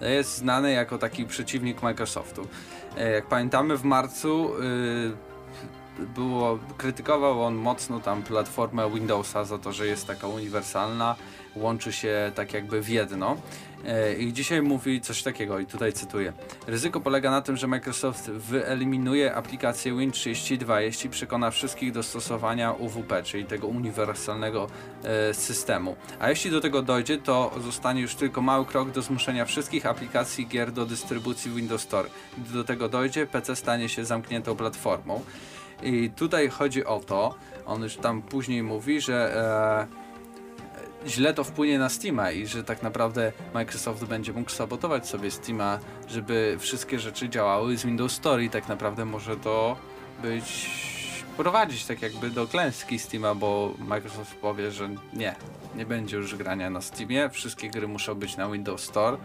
e, 0.00 0.14
jest 0.14 0.36
znany 0.36 0.72
jako 0.72 0.98
taki 0.98 1.24
przeciwnik 1.24 1.82
Microsoftu. 1.82 2.48
E, 2.96 3.10
jak 3.10 3.26
pamiętamy 3.26 3.76
w 3.76 3.84
marcu 3.84 4.50
e, 4.54 5.37
było, 6.14 6.58
krytykował 6.76 7.42
on 7.42 7.54
mocno 7.54 8.00
tam 8.00 8.22
platformę 8.22 8.90
Windowsa 8.90 9.44
za 9.44 9.58
to, 9.58 9.72
że 9.72 9.86
jest 9.86 10.06
taka 10.06 10.26
uniwersalna, 10.26 11.16
łączy 11.56 11.92
się 11.92 12.32
tak 12.34 12.52
jakby 12.52 12.82
w 12.82 12.88
jedno. 12.88 13.36
E, 13.84 14.14
I 14.14 14.32
dzisiaj 14.32 14.62
mówi 14.62 15.00
coś 15.00 15.22
takiego, 15.22 15.58
i 15.58 15.66
tutaj 15.66 15.92
cytuję. 15.92 16.32
Ryzyko 16.66 17.00
polega 17.00 17.30
na 17.30 17.42
tym, 17.42 17.56
że 17.56 17.66
Microsoft 17.66 18.30
wyeliminuje 18.30 19.34
aplikację 19.34 19.92
Win32, 19.92 20.78
jeśli 20.78 21.10
przekona 21.10 21.50
wszystkich 21.50 21.92
do 21.92 22.02
stosowania 22.02 22.72
UWP, 22.72 23.22
czyli 23.22 23.44
tego 23.44 23.66
uniwersalnego 23.66 24.66
e, 25.04 25.34
systemu. 25.34 25.96
A 26.18 26.30
jeśli 26.30 26.50
do 26.50 26.60
tego 26.60 26.82
dojdzie, 26.82 27.18
to 27.18 27.54
zostanie 27.62 28.00
już 28.02 28.14
tylko 28.14 28.42
mały 28.42 28.66
krok 28.66 28.90
do 28.90 29.02
zmuszenia 29.02 29.44
wszystkich 29.44 29.86
aplikacji 29.86 30.46
gier 30.46 30.72
do 30.72 30.86
dystrybucji 30.86 31.50
Windows 31.50 31.82
Store. 31.82 32.08
Gdy 32.38 32.52
do 32.54 32.64
tego 32.64 32.88
dojdzie, 32.88 33.26
PC 33.26 33.56
stanie 33.56 33.88
się 33.88 34.04
zamkniętą 34.04 34.56
platformą. 34.56 35.24
I 35.82 36.10
tutaj 36.10 36.48
chodzi 36.48 36.84
o 36.84 37.00
to, 37.00 37.34
on 37.66 37.82
już 37.82 37.96
tam 37.96 38.22
później 38.22 38.62
mówi, 38.62 39.00
że 39.00 39.36
e, 41.04 41.08
źle 41.08 41.34
to 41.34 41.44
wpłynie 41.44 41.78
na 41.78 41.88
Steama 41.88 42.30
i 42.30 42.46
że 42.46 42.64
tak 42.64 42.82
naprawdę 42.82 43.32
Microsoft 43.54 44.04
będzie 44.04 44.32
mógł 44.32 44.50
sabotować 44.50 45.08
sobie 45.08 45.30
Steama, 45.30 45.78
żeby 46.08 46.56
wszystkie 46.58 46.98
rzeczy 46.98 47.28
działały 47.28 47.76
z 47.76 47.84
Windows 47.84 48.12
Store 48.12 48.44
i 48.44 48.50
tak 48.50 48.68
naprawdę 48.68 49.04
może 49.04 49.36
to 49.36 49.76
być 50.22 50.70
prowadzić 51.36 51.84
tak 51.84 52.02
jakby 52.02 52.30
do 52.30 52.46
klęski 52.46 52.98
Steama, 52.98 53.34
bo 53.34 53.74
Microsoft 53.78 54.34
powie, 54.34 54.70
że 54.70 54.88
nie, 55.12 55.34
nie 55.76 55.86
będzie 55.86 56.16
już 56.16 56.36
grania 56.36 56.70
na 56.70 56.80
Steamie, 56.80 57.30
wszystkie 57.30 57.70
gry 57.70 57.88
muszą 57.88 58.14
być 58.14 58.36
na 58.36 58.50
Windows 58.50 58.82
Store. 58.82 59.16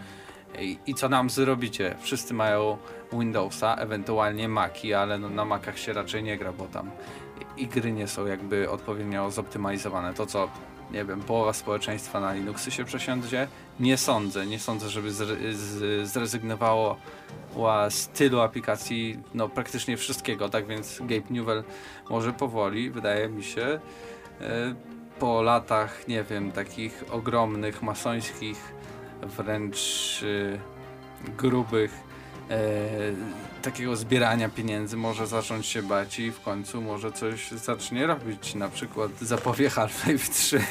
I, 0.60 0.78
I, 0.88 0.94
co 0.94 1.10
nam 1.10 1.30
zrobicie? 1.30 1.96
Wszyscy 2.02 2.34
mają 2.34 2.78
Windowsa, 3.14 3.76
ewentualnie 3.76 4.50
Maci, 4.50 4.94
ale 4.94 5.20
no, 5.20 5.30
na 5.30 5.46
Macach 5.46 5.80
się 5.80 5.94
raczej 5.94 6.24
nie 6.24 6.38
gra, 6.38 6.54
bo 6.54 6.68
tam 6.68 6.92
i 7.58 7.68
gry 7.68 7.92
nie 7.92 8.08
są 8.08 8.26
jakby 8.26 8.70
odpowiednio 8.70 9.32
zoptymalizowane. 9.32 10.14
To 10.14 10.26
co 10.26 10.50
nie 10.92 11.06
wiem, 11.06 11.22
połowa 11.22 11.54
społeczeństwa 11.54 12.20
na 12.20 12.34
Linuxy 12.34 12.72
się 12.72 12.86
przesiądzie? 12.86 13.48
Nie 13.80 13.98
sądzę, 13.98 14.46
nie 14.46 14.60
sądzę, 14.60 14.90
żeby 14.90 15.12
zrezygnowało 16.04 16.98
z 17.90 18.08
tylu 18.08 18.40
aplikacji, 18.40 19.20
no 19.34 19.50
praktycznie 19.50 19.98
wszystkiego, 19.98 20.50
tak 20.50 20.68
więc 20.68 21.00
Gabe 21.00 21.30
Newell 21.30 21.64
może 22.10 22.34
powoli, 22.34 22.92
wydaje 22.92 23.30
mi 23.30 23.44
się, 23.44 23.80
e, 24.42 24.76
po 25.20 25.42
latach, 25.42 26.08
nie 26.08 26.24
wiem, 26.24 26.52
takich 26.52 27.04
ogromnych, 27.12 27.82
masońskich, 27.82 28.74
wręcz 29.26 30.24
e, 30.24 31.32
grubych 31.38 31.92
e, 32.50 32.60
takiego 33.62 33.96
zbierania 33.96 34.50
pieniędzy 34.50 34.98
może 34.98 35.28
zacząć 35.28 35.66
się 35.66 35.84
bać 35.84 36.20
i 36.20 36.32
w 36.32 36.42
końcu 36.42 36.82
może 36.82 37.12
coś 37.12 37.52
zacznie 37.52 38.08
robić, 38.08 38.56
na 38.56 38.70
przykład 38.70 39.12
zapowie 39.22 39.70
Half-Life 39.70 40.32
3. 40.34 40.62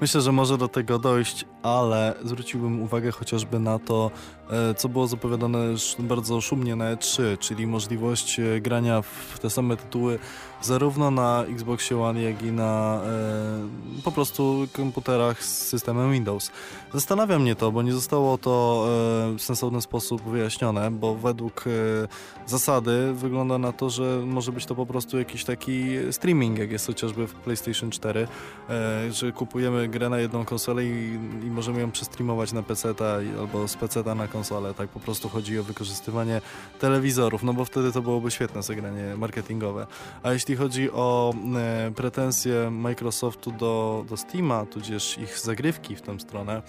Myślę, 0.00 0.20
że 0.20 0.32
może 0.32 0.58
do 0.58 0.68
tego 0.68 0.98
dojść, 0.98 1.44
ale 1.62 2.14
zwróciłbym 2.24 2.82
uwagę 2.82 3.10
chociażby 3.10 3.58
na 3.58 3.78
to, 3.78 4.10
e, 4.50 4.74
co 4.74 4.88
było 4.88 5.06
zapowiadane 5.06 5.58
bardzo 5.98 6.40
szumnie 6.40 6.76
na 6.76 6.96
E3, 6.96 7.38
czyli 7.38 7.66
możliwość 7.66 8.40
e, 8.40 8.60
grania 8.60 9.02
w 9.02 9.38
te 9.38 9.50
same 9.50 9.76
tytuły 9.76 10.18
zarówno 10.62 11.10
na 11.10 11.44
Xboxie 11.44 12.00
One, 12.00 12.22
jak 12.22 12.42
i 12.42 12.52
na 12.52 13.00
e, 13.04 14.02
po 14.04 14.12
prostu 14.12 14.68
komputerach 14.72 15.44
z 15.44 15.68
systemem 15.68 16.12
Windows. 16.12 16.50
Zastanawia 16.94 17.38
mnie 17.38 17.54
to, 17.54 17.72
bo 17.72 17.82
nie 17.82 17.92
zostało 17.92 18.38
to 18.38 18.84
e, 19.32 19.38
w 19.38 19.42
sensowny 19.42 19.82
sposób 19.82 20.22
wyjaśnione, 20.22 20.90
bo 20.90 21.14
według 21.14 21.64
e, 21.66 21.70
zasady 22.46 23.12
wygląda 23.14 23.58
na 23.58 23.72
to, 23.72 23.90
że 23.90 24.22
może 24.26 24.52
być 24.52 24.66
to 24.66 24.74
po 24.74 24.86
prostu 24.86 25.18
jakiś 25.18 25.44
taki 25.44 25.88
streaming, 26.10 26.58
jak 26.58 26.70
jest 26.70 26.86
chociażby 26.86 27.26
w 27.26 27.34
PlayStation 27.34 27.90
4, 27.90 28.28
e, 28.70 29.12
że 29.12 29.32
kupujemy 29.32 29.88
grę 29.88 30.08
na 30.08 30.18
jedną 30.18 30.44
konsolę 30.44 30.84
i, 30.84 31.18
i 31.46 31.50
możemy 31.50 31.80
ją 31.80 31.90
przestreamować 31.90 32.52
na 32.52 32.62
PC 32.62 32.94
albo 33.40 33.68
z 33.68 33.76
PC 33.76 34.14
na 34.14 34.28
konsolę. 34.28 34.74
Tak 34.74 34.88
po 34.88 35.00
prostu 35.00 35.28
chodzi 35.28 35.58
o 35.58 35.62
wykorzystywanie 35.62 36.40
telewizorów, 36.80 37.42
no 37.42 37.54
bo 37.54 37.64
wtedy 37.64 37.92
to 37.92 38.02
byłoby 38.02 38.30
świetne 38.30 38.62
zagranie 38.62 39.16
marketingowe. 39.16 39.86
A 40.22 40.32
jeśli 40.32 40.51
chodzi 40.56 40.90
o 40.90 41.34
e, 41.56 41.90
pretensje 41.90 42.70
Microsoftu 42.70 43.50
do, 43.50 44.04
do 44.08 44.16
Steama, 44.16 44.66
tudzież 44.66 45.18
ich 45.18 45.38
zagrywki 45.38 45.96
w 45.96 46.02
tę 46.02 46.20
stronę, 46.20 46.62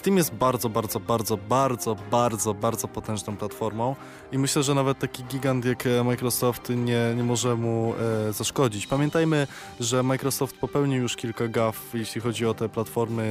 Steam 0.00 0.16
jest 0.16 0.34
bardzo, 0.34 0.68
bardzo, 0.68 1.00
bardzo, 1.00 1.36
bardzo, 1.36 1.96
bardzo, 2.10 2.54
bardzo 2.54 2.88
potężną 2.88 3.36
platformą 3.36 3.96
i 4.32 4.38
myślę, 4.38 4.62
że 4.62 4.74
nawet 4.74 4.98
taki 4.98 5.24
gigant 5.24 5.64
jak 5.64 5.86
e, 5.86 6.04
Microsoft 6.04 6.68
nie, 6.68 7.14
nie 7.16 7.24
może 7.24 7.56
mu 7.56 7.94
e, 8.28 8.32
zaszkodzić. 8.32 8.86
Pamiętajmy, 8.86 9.46
że 9.80 10.02
Microsoft 10.02 10.56
popełnił 10.56 11.02
już 11.02 11.16
kilka 11.16 11.48
gaf, 11.48 11.80
jeśli 11.94 12.20
chodzi 12.20 12.46
o 12.46 12.54
te 12.54 12.68
platformy 12.68 13.22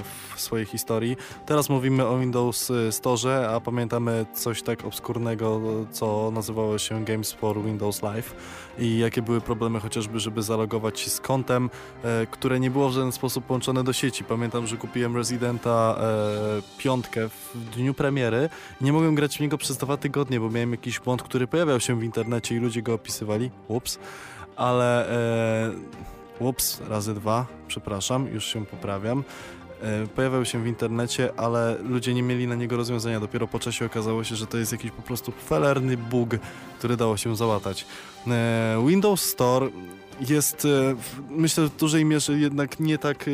e, 0.00 0.36
w 0.36 0.40
swojej 0.40 0.66
historii. 0.66 1.16
Teraz 1.46 1.68
mówimy 1.68 2.06
o 2.06 2.18
Windows 2.18 2.70
e, 2.70 2.92
Store, 2.92 3.48
a 3.50 3.60
pamiętamy 3.60 4.26
coś 4.34 4.62
tak 4.62 4.84
obskurnego, 4.84 5.60
co 5.90 6.30
nazywało 6.34 6.78
się 6.78 7.04
Games 7.04 7.32
for 7.32 7.62
Windows 7.62 8.02
Live 8.02 8.34
i 8.78 8.98
jakie 8.98 9.22
były 9.22 9.40
problemy 9.40 9.80
chociażby, 9.80 10.20
żeby 10.20 10.42
zalogować 10.42 11.00
się 11.00 11.10
z 11.10 11.20
kontem, 11.20 11.70
e, 12.04 12.26
które 12.26 12.60
nie 12.60 12.70
było 12.70 12.88
w 12.88 12.92
żaden 12.92 13.12
sposób 13.12 13.44
połączone 13.44 13.84
do 13.84 13.92
sieci. 13.92 14.24
Pamiętam, 14.24 14.66
że 14.66 14.76
kupiłem 14.76 15.16
Residenta 15.16 15.96
e, 16.00 16.17
piątkę 16.78 17.28
w 17.28 17.70
dniu 17.74 17.94
premiery 17.94 18.48
nie 18.80 18.92
mogłem 18.92 19.14
grać 19.14 19.36
w 19.36 19.40
niego 19.40 19.58
przez 19.58 19.76
dwa 19.76 19.96
tygodnie, 19.96 20.40
bo 20.40 20.50
miałem 20.50 20.70
jakiś 20.70 21.00
błąd, 21.00 21.22
który 21.22 21.46
pojawiał 21.46 21.80
się 21.80 22.00
w 22.00 22.02
internecie 22.02 22.56
i 22.56 22.58
ludzie 22.58 22.82
go 22.82 22.94
opisywali. 22.94 23.50
Ups. 23.68 23.98
Ale... 24.56 25.10
E, 25.10 25.72
ups, 26.38 26.80
razy 26.88 27.14
dwa, 27.14 27.46
przepraszam, 27.68 28.28
już 28.28 28.46
się 28.46 28.66
poprawiam. 28.66 29.24
E, 29.82 30.06
pojawiał 30.06 30.44
się 30.44 30.62
w 30.62 30.66
internecie, 30.66 31.30
ale 31.36 31.76
ludzie 31.82 32.14
nie 32.14 32.22
mieli 32.22 32.46
na 32.46 32.54
niego 32.54 32.76
rozwiązania. 32.76 33.20
Dopiero 33.20 33.46
po 33.48 33.58
czasie 33.58 33.86
okazało 33.86 34.24
się, 34.24 34.36
że 34.36 34.46
to 34.46 34.58
jest 34.58 34.72
jakiś 34.72 34.90
po 34.90 35.02
prostu 35.02 35.32
felerny 35.32 35.96
bug, 35.96 36.30
który 36.78 36.96
dało 36.96 37.16
się 37.16 37.36
załatać. 37.36 37.86
E, 38.26 38.84
Windows 38.86 39.22
Store 39.22 39.68
jest, 40.28 40.64
e, 40.64 40.94
myślę, 41.30 41.64
w 41.64 41.76
dużej 41.76 42.04
mierze 42.04 42.38
jednak 42.38 42.80
nie 42.80 42.98
tak 42.98 43.30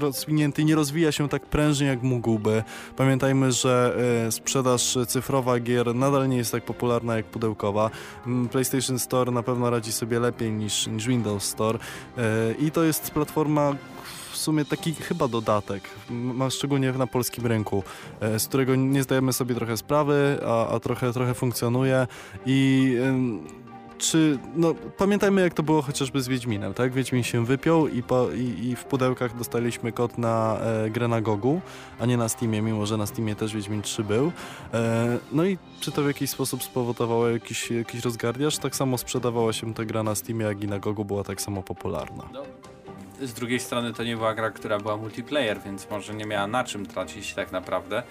rozwinięty, 0.00 0.64
nie 0.64 0.74
rozwija 0.74 1.12
się 1.12 1.28
tak 1.28 1.46
prężnie, 1.46 1.86
jak 1.86 2.02
mógłby. 2.02 2.62
Pamiętajmy, 2.96 3.52
że 3.52 3.96
sprzedaż 4.30 4.98
cyfrowa 5.08 5.60
gier 5.60 5.94
nadal 5.94 6.28
nie 6.28 6.36
jest 6.36 6.52
tak 6.52 6.64
popularna 6.64 7.16
jak 7.16 7.26
pudełkowa. 7.26 7.90
PlayStation 8.50 8.98
Store 8.98 9.32
na 9.32 9.42
pewno 9.42 9.70
radzi 9.70 9.92
sobie 9.92 10.20
lepiej 10.20 10.52
niż, 10.52 10.86
niż 10.86 11.08
Windows 11.08 11.44
Store 11.44 11.78
i 12.58 12.70
to 12.70 12.84
jest 12.84 13.10
platforma, 13.10 13.74
sumie 14.42 14.64
taki 14.64 14.94
chyba 14.94 15.28
dodatek, 15.28 15.90
szczególnie 16.50 16.92
na 16.92 17.06
polskim 17.06 17.46
rynku, 17.46 17.82
e, 18.20 18.38
z 18.38 18.48
którego 18.48 18.76
nie 18.76 19.02
zdajemy 19.02 19.32
sobie 19.32 19.54
trochę 19.54 19.76
sprawy, 19.76 20.38
a, 20.46 20.68
a 20.68 20.80
trochę, 20.80 21.12
trochę 21.12 21.34
funkcjonuje 21.34 22.06
i 22.46 22.96
czy, 23.98 24.38
no 24.56 24.74
pamiętajmy 24.96 25.40
jak 25.40 25.54
to 25.54 25.62
było 25.62 25.82
chociażby 25.82 26.22
z 26.22 26.28
Wiedźminem, 26.28 26.74
tak? 26.74 26.92
Wiedźmin 26.92 27.22
się 27.22 27.46
wypiął 27.46 27.88
i, 27.88 28.02
po, 28.02 28.30
i, 28.32 28.66
i 28.68 28.76
w 28.76 28.84
pudełkach 28.84 29.36
dostaliśmy 29.36 29.92
kod 29.92 30.18
na 30.18 30.58
e, 30.60 30.90
grę 30.90 31.08
na 31.08 31.20
Gogu, 31.20 31.60
a 32.00 32.06
nie 32.06 32.16
na 32.16 32.28
Steamie, 32.28 32.62
mimo 32.62 32.86
że 32.86 32.96
na 32.96 33.06
Steamie 33.06 33.36
też 33.36 33.54
Wiedźmin 33.54 33.82
3 33.82 34.04
był. 34.04 34.32
E, 34.74 35.18
no 35.32 35.44
i 35.44 35.58
czy 35.80 35.92
to 35.92 36.02
w 36.02 36.06
jakiś 36.06 36.30
sposób 36.30 36.62
spowodowało 36.62 37.28
jakiś, 37.28 37.70
jakiś 37.70 38.04
rozgardiaż? 38.04 38.58
Tak 38.58 38.76
samo 38.76 38.98
sprzedawała 38.98 39.52
się 39.52 39.74
ta 39.74 39.84
gra 39.84 40.02
na 40.02 40.14
Steamie, 40.14 40.44
jak 40.44 40.62
i 40.62 40.66
na 40.66 40.78
Gogu 40.78 41.04
była 41.04 41.24
tak 41.24 41.40
samo 41.40 41.62
popularna. 41.62 42.28
Z 43.22 43.32
drugiej 43.32 43.60
strony 43.60 43.92
to 43.92 44.04
nie 44.04 44.16
była 44.16 44.34
gra, 44.34 44.50
która 44.50 44.78
była 44.78 44.96
multiplayer, 44.96 45.60
więc 45.64 45.90
może 45.90 46.14
nie 46.14 46.26
miała 46.26 46.46
na 46.46 46.64
czym 46.64 46.86
tracić 46.86 47.34
tak 47.34 47.52
naprawdę. 47.52 48.02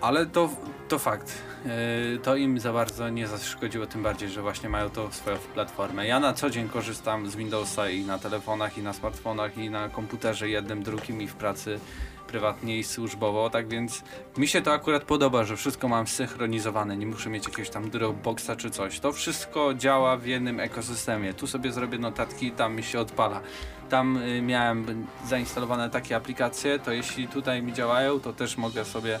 Ale 0.00 0.26
to, 0.26 0.48
to 0.88 0.98
fakt. 0.98 1.42
Yy, 1.64 2.18
to 2.18 2.36
im 2.36 2.60
za 2.60 2.72
bardzo 2.72 3.08
nie 3.08 3.26
zaszkodziło, 3.26 3.86
tym 3.86 4.02
bardziej, 4.02 4.28
że 4.28 4.42
właśnie 4.42 4.68
mają 4.68 4.90
to 4.90 5.12
swoją 5.12 5.36
platformę. 5.54 6.06
Ja 6.06 6.20
na 6.20 6.32
co 6.32 6.50
dzień 6.50 6.68
korzystam 6.68 7.30
z 7.30 7.36
Windowsa 7.36 7.88
i 7.88 8.04
na 8.04 8.18
telefonach, 8.18 8.78
i 8.78 8.82
na 8.82 8.92
smartfonach, 8.92 9.58
i 9.58 9.70
na 9.70 9.88
komputerze 9.88 10.48
jednym, 10.48 10.82
drugim, 10.82 11.22
i 11.22 11.26
w 11.26 11.34
pracy 11.34 11.80
prywatnie 12.30 12.78
i 12.78 12.84
służbowo, 12.84 13.50
tak 13.50 13.68
więc 13.68 14.02
mi 14.36 14.48
się 14.48 14.62
to 14.62 14.72
akurat 14.72 15.04
podoba, 15.04 15.44
że 15.44 15.56
wszystko 15.56 15.88
mam 15.88 16.06
synchronizowane, 16.06 16.96
nie 16.96 17.06
muszę 17.06 17.30
mieć 17.30 17.44
jakiegoś 17.44 17.70
tam 17.70 17.90
Dropboxa 17.90 18.50
czy 18.56 18.70
coś. 18.70 19.00
To 19.00 19.12
wszystko 19.12 19.74
działa 19.74 20.16
w 20.16 20.26
jednym 20.26 20.60
ekosystemie. 20.60 21.34
Tu 21.34 21.46
sobie 21.46 21.72
zrobię 21.72 21.98
notatki, 21.98 22.52
tam 22.52 22.76
mi 22.76 22.82
się 22.82 23.00
odpala. 23.00 23.40
Tam 23.88 24.16
y, 24.16 24.42
miałem 24.42 25.06
zainstalowane 25.26 25.90
takie 25.90 26.16
aplikacje, 26.16 26.78
to 26.78 26.92
jeśli 26.92 27.28
tutaj 27.28 27.62
mi 27.62 27.72
działają, 27.72 28.20
to 28.20 28.32
też 28.32 28.56
mogę 28.56 28.84
sobie 28.84 29.14
e, 29.14 29.20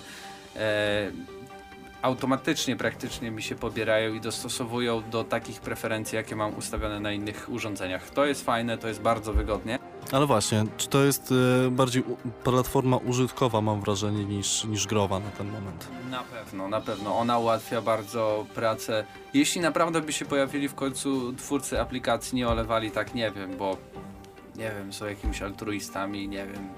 automatycznie 2.02 2.76
praktycznie 2.76 3.30
mi 3.30 3.42
się 3.42 3.54
pobierają 3.54 4.14
i 4.14 4.20
dostosowują 4.20 5.02
do 5.10 5.24
takich 5.24 5.60
preferencji, 5.60 6.16
jakie 6.16 6.36
mam 6.36 6.54
ustawione 6.54 7.00
na 7.00 7.12
innych 7.12 7.48
urządzeniach. 7.48 8.10
To 8.10 8.26
jest 8.26 8.44
fajne, 8.44 8.78
to 8.78 8.88
jest 8.88 9.00
bardzo 9.00 9.32
wygodnie. 9.32 9.78
Ale 10.12 10.26
właśnie, 10.26 10.64
czy 10.76 10.88
to 10.88 11.04
jest 11.04 11.34
e, 11.66 11.70
bardziej 11.70 12.04
platforma 12.44 12.96
użytkowa, 12.96 13.60
mam 13.60 13.80
wrażenie, 13.80 14.24
niż, 14.24 14.64
niż 14.64 14.86
growa 14.86 15.20
na 15.20 15.30
ten 15.30 15.46
moment? 15.46 15.88
Na 16.10 16.22
pewno, 16.22 16.68
na 16.68 16.80
pewno. 16.80 17.18
Ona 17.18 17.38
ułatwia 17.38 17.82
bardzo 17.82 18.46
pracę. 18.54 19.04
Jeśli 19.34 19.60
naprawdę 19.60 20.00
by 20.00 20.12
się 20.12 20.24
pojawili 20.24 20.68
w 20.68 20.74
końcu 20.74 21.32
twórcy 21.32 21.80
aplikacji, 21.80 22.36
nie 22.36 22.48
olewali 22.48 22.90
tak, 22.90 23.14
nie 23.14 23.30
wiem, 23.30 23.56
bo 23.56 23.76
nie 24.56 24.72
wiem, 24.78 24.92
są 24.92 25.06
jakimiś 25.06 25.42
altruistami, 25.42 26.28
nie 26.28 26.46
wiem, 26.46 26.68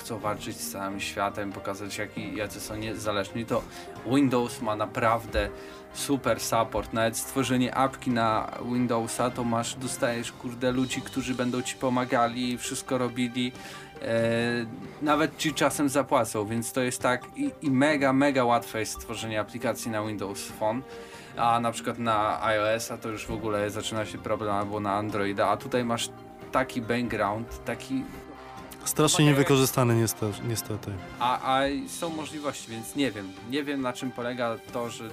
chcą 0.00 0.18
walczyć 0.18 0.56
z 0.56 0.72
całym 0.72 1.00
światem, 1.00 1.52
pokazać 1.52 1.98
jaki, 1.98 2.36
jacy 2.36 2.60
są 2.60 2.76
niezależni, 2.76 3.46
to 3.46 3.62
Windows 4.06 4.62
ma 4.62 4.76
naprawdę 4.76 5.48
super 5.92 6.40
support. 6.40 6.92
Nawet 6.92 7.16
stworzenie 7.16 7.74
apki 7.74 8.10
na 8.10 8.50
Windowsa, 8.72 9.30
to 9.30 9.44
masz, 9.44 9.74
dostajesz 9.74 10.32
kurde 10.32 10.72
ludzi, 10.72 11.02
którzy 11.02 11.34
będą 11.34 11.62
ci 11.62 11.76
pomagali, 11.76 12.58
wszystko 12.58 12.98
robili. 12.98 13.52
E, 14.02 14.12
nawet 15.02 15.36
ci 15.36 15.54
czasem 15.54 15.88
zapłacą, 15.88 16.46
więc 16.46 16.72
to 16.72 16.80
jest 16.80 17.02
tak 17.02 17.26
i, 17.36 17.50
i 17.62 17.70
mega, 17.70 18.12
mega 18.12 18.44
łatwe 18.44 18.80
jest 18.80 18.92
stworzenie 18.92 19.40
aplikacji 19.40 19.90
na 19.90 20.02
Windows 20.02 20.44
Phone 20.44 20.82
a 21.36 21.60
na 21.60 21.72
przykład 21.72 21.98
na 21.98 22.44
iOS-a 22.44 22.98
to 22.98 23.08
już 23.08 23.26
w 23.26 23.30
ogóle 23.30 23.70
zaczyna 23.70 24.06
się 24.06 24.18
problem 24.18 24.54
albo 24.54 24.80
na 24.80 24.92
Androida, 24.92 25.48
a 25.48 25.56
tutaj 25.56 25.84
masz 25.84 26.10
taki 26.52 26.82
background, 26.82 27.64
taki 27.64 28.04
Strasznie 28.84 29.24
niewykorzystany 29.24 29.94
niestety. 29.96 30.38
niestety. 30.48 30.90
a, 31.18 31.58
a 31.58 31.62
są 31.88 32.10
możliwości, 32.10 32.70
więc 32.70 32.96
nie 32.96 33.10
wiem. 33.10 33.32
Nie 33.50 33.64
wiem 33.64 33.80
na 33.82 33.92
czym 33.92 34.10
polega 34.10 34.56
to, 34.72 34.90
że 34.90 35.04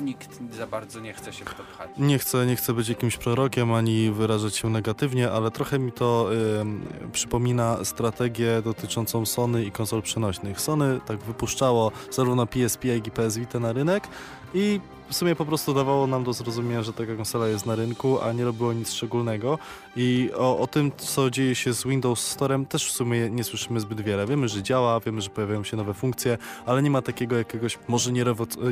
nikt 0.00 0.54
za 0.54 0.66
bardzo 0.66 1.00
nie 1.00 1.12
chce 1.12 1.32
się 1.32 1.44
w 1.44 1.54
to 1.54 1.62
pchać. 1.64 1.90
Nie 1.98 2.18
chcę, 2.18 2.46
nie 2.46 2.56
chcę 2.56 2.72
być 2.72 2.88
jakimś 2.88 3.16
prorokiem 3.16 3.72
ani 3.72 4.10
wyrażać 4.10 4.56
się 4.56 4.70
negatywnie, 4.70 5.30
ale 5.30 5.50
trochę 5.50 5.78
mi 5.78 5.92
to 5.92 6.30
ym, 6.60 6.86
przypomina 7.12 7.84
strategię 7.84 8.62
dotyczącą 8.64 9.26
Sony 9.26 9.64
i 9.64 9.70
konsol 9.70 10.02
przenośnych. 10.02 10.60
Sony 10.60 11.00
tak 11.06 11.18
wypuszczało 11.18 11.92
zarówno 12.10 12.46
PSP, 12.46 12.88
jak 12.88 13.06
i 13.06 13.10
PS 13.10 13.36
Vita 13.38 13.60
na 13.60 13.72
rynek 13.72 14.08
i 14.54 14.80
w 15.14 15.16
sumie 15.16 15.36
po 15.36 15.44
prostu 15.44 15.74
dawało 15.74 16.06
nam 16.06 16.24
do 16.24 16.32
zrozumienia, 16.32 16.82
że 16.82 16.92
taka 16.92 17.16
konsola 17.16 17.48
jest 17.48 17.66
na 17.66 17.74
rynku, 17.74 18.20
a 18.20 18.32
nie 18.32 18.44
robiło 18.44 18.72
nic 18.72 18.92
szczególnego. 18.92 19.58
I 19.96 20.30
o, 20.36 20.58
o 20.58 20.66
tym, 20.66 20.92
co 20.96 21.30
dzieje 21.30 21.54
się 21.54 21.72
z 21.72 21.84
Windows 21.84 22.26
Storem, 22.26 22.66
też 22.66 22.88
w 22.88 22.92
sumie 22.92 23.30
nie 23.30 23.44
słyszymy 23.44 23.80
zbyt 23.80 24.00
wiele. 24.00 24.26
Wiemy, 24.26 24.48
że 24.48 24.62
działa, 24.62 25.00
wiemy, 25.00 25.20
że 25.20 25.30
pojawiają 25.30 25.64
się 25.64 25.76
nowe 25.76 25.94
funkcje, 25.94 26.38
ale 26.66 26.82
nie 26.82 26.90
ma 26.90 27.02
takiego 27.02 27.36
jakiegoś, 27.36 27.78
może 27.88 28.12
nie, 28.12 28.24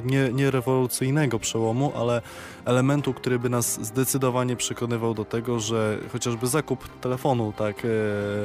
nie, 0.05 0.33
nie 0.33 0.51
rewolucyjnego 0.51 1.39
przełomu, 1.39 1.93
ale 1.97 2.23
elementu, 2.65 3.15
który 3.15 3.39
by 3.39 3.49
nas 3.49 3.85
zdecydowanie 3.85 4.57
przekonywał 4.57 5.15
do 5.15 5.25
tego, 5.25 5.61
że 5.61 5.99
chociażby 6.13 6.47
zakup 6.47 7.01
telefonu 7.01 7.53
tak, 7.57 7.85
e, 7.85 7.89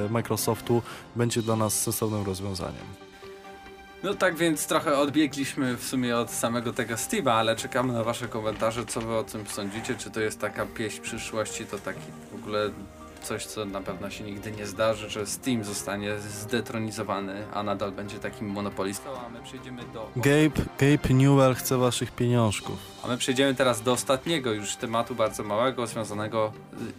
Microsoftu 0.10 0.82
będzie 1.16 1.42
dla 1.42 1.56
nas 1.56 1.82
sensownym 1.82 2.26
rozwiązaniem. 2.26 3.07
No 4.04 4.14
tak 4.14 4.36
więc 4.36 4.68
trochę 4.68 4.98
odbiegliśmy 4.98 5.78
w 5.78 5.84
sumie 5.84 6.18
od 6.18 6.32
samego 6.32 6.74
tego 6.74 6.96
Steve'a, 6.96 7.32
ale 7.32 7.56
czekamy 7.56 7.94
na 7.94 8.04
wasze 8.04 8.28
komentarze, 8.28 8.86
co 8.86 9.02
wy 9.02 9.16
o 9.16 9.24
tym 9.24 9.48
sądzicie, 9.48 9.96
czy 9.96 10.12
to 10.12 10.20
jest 10.20 10.40
taka 10.40 10.66
pieśń 10.66 11.02
przyszłości, 11.02 11.66
to 11.66 11.78
taki 11.78 12.00
w 12.32 12.36
ogóle 12.36 12.70
coś, 13.24 13.46
co 13.46 13.66
na 13.66 13.82
pewno 13.82 14.10
się 14.10 14.24
nigdy 14.24 14.52
nie 14.52 14.66
zdarzy, 14.66 15.10
że 15.10 15.26
Steam 15.26 15.64
zostanie 15.64 16.20
zdetronizowany, 16.20 17.46
a 17.54 17.64
nadal 17.64 17.92
będzie 17.92 18.20
takim 18.20 18.48
monopolistą, 18.48 19.10
a 19.26 19.30
my 19.30 19.40
przejdziemy 19.44 19.82
do... 19.94 20.10
Gabe, 20.16 20.62
Gabe 20.80 21.14
Newell 21.14 21.56
chce 21.56 21.78
waszych 21.78 22.12
pieniążków. 22.12 22.78
A 23.04 23.08
my 23.08 23.18
przejdziemy 23.18 23.56
teraz 23.56 23.82
do 23.82 23.92
ostatniego 23.92 24.52
już 24.52 24.76
tematu 24.76 25.16
bardzo 25.16 25.44
małego, 25.44 25.88
związanego 25.88 26.52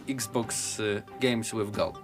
z 0.07 0.11
Xbox 0.11 0.79
y, 0.79 1.01
Games 1.21 1.51
with 1.51 1.71
Gold. 1.71 1.99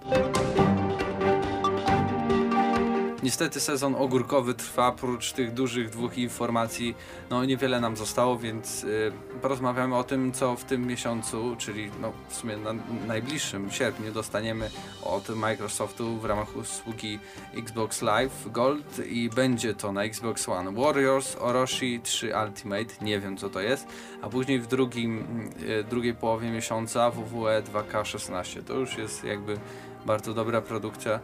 Niestety 3.25 3.59
sezon 3.59 3.95
ogórkowy 3.95 4.53
trwa, 4.53 4.91
prócz 4.91 5.31
tych 5.31 5.53
dużych 5.53 5.89
dwóch 5.89 6.17
informacji, 6.17 6.95
no 7.29 7.45
niewiele 7.45 7.79
nam 7.79 7.97
zostało, 7.97 8.37
więc 8.37 8.83
y, 8.83 9.11
porozmawiamy 9.41 9.97
o 9.97 10.03
tym, 10.03 10.31
co 10.31 10.55
w 10.55 10.63
tym 10.63 10.87
miesiącu, 10.87 11.55
czyli 11.57 11.91
no, 12.01 12.11
w 12.29 12.35
sumie 12.35 12.57
na 12.57 12.73
najbliższym 13.07 13.71
sierpniu 13.71 14.11
dostaniemy 14.11 14.69
od 15.03 15.29
Microsoftu 15.29 16.17
w 16.17 16.25
ramach 16.25 16.55
usługi 16.55 17.19
Xbox 17.53 18.01
Live 18.01 18.51
Gold 18.51 19.07
i 19.07 19.29
będzie 19.29 19.73
to 19.73 19.91
na 19.91 20.03
Xbox 20.03 20.49
One 20.49 20.73
Warriors, 20.73 21.35
Orochi 21.39 21.99
3 21.99 22.33
Ultimate, 22.45 22.93
nie 23.01 23.19
wiem 23.19 23.37
co 23.37 23.49
to 23.49 23.61
jest, 23.61 23.87
a 24.21 24.29
później 24.29 24.59
w 24.59 24.67
drugim, 24.67 25.23
y, 25.61 25.83
drugiej 25.83 26.13
połowie 26.13 26.51
miesiąca 26.51 27.11
WWE 27.11 27.61
2K16. 27.61 28.63
To 28.63 28.73
już 28.73 28.97
jest 28.97 29.23
jakby 29.23 29.57
bardzo 30.05 30.33
dobra 30.33 30.61
produkcja 30.61 31.19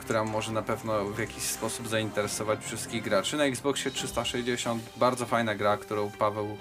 która 0.00 0.24
może 0.24 0.52
na 0.52 0.62
pewno 0.62 1.04
w 1.04 1.18
jakiś 1.18 1.42
sposób 1.42 1.88
zainteresować 1.88 2.64
wszystkich 2.64 3.02
graczy. 3.02 3.36
Na 3.36 3.44
Xboxie 3.44 3.90
360 3.90 4.82
bardzo 4.96 5.26
fajna 5.26 5.54
gra, 5.54 5.76
którą 5.76 6.10
Paweł 6.10 6.56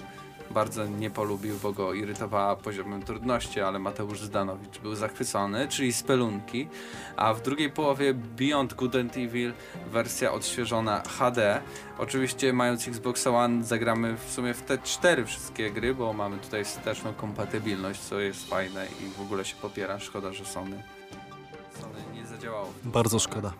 bardzo 0.53 0.85
nie 0.85 1.09
polubił, 1.09 1.57
bo 1.63 1.73
go 1.73 1.93
irytowała 1.93 2.55
poziomem 2.55 3.03
trudności, 3.03 3.61
ale 3.61 3.79
Mateusz 3.79 4.21
Zdanowicz 4.21 4.79
był 4.79 4.95
zachwycony, 4.95 5.67
czyli 5.67 5.93
Spelunki, 5.93 6.67
a 7.15 7.33
w 7.33 7.41
drugiej 7.41 7.69
połowie 7.69 8.13
Beyond 8.13 8.73
Good 8.73 8.95
and 8.95 9.17
Evil 9.17 9.53
wersja 9.91 10.31
odświeżona 10.31 11.03
HD. 11.19 11.61
Oczywiście 11.97 12.53
mając 12.53 12.87
Xbox 12.87 13.27
One 13.27 13.63
zagramy 13.63 14.17
w 14.17 14.31
sumie 14.31 14.53
w 14.53 14.61
te 14.61 14.77
cztery 14.77 15.25
wszystkie 15.25 15.71
gry, 15.71 15.95
bo 15.95 16.13
mamy 16.13 16.37
tutaj 16.37 16.65
wsteczną 16.65 17.13
kompatybilność, 17.13 18.01
co 18.01 18.19
jest 18.19 18.49
fajne 18.49 18.87
i 19.01 19.09
w 19.17 19.21
ogóle 19.21 19.45
się 19.45 19.55
popiera. 19.55 19.99
Szkoda, 19.99 20.33
że 20.33 20.45
Sony, 20.45 20.83
Sony 21.81 22.12
tym 22.43 22.91
Bardzo 22.91 23.19
szkoda. 23.19 23.53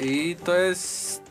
I 0.00 0.36
to 0.44 0.54
jest 0.54 1.27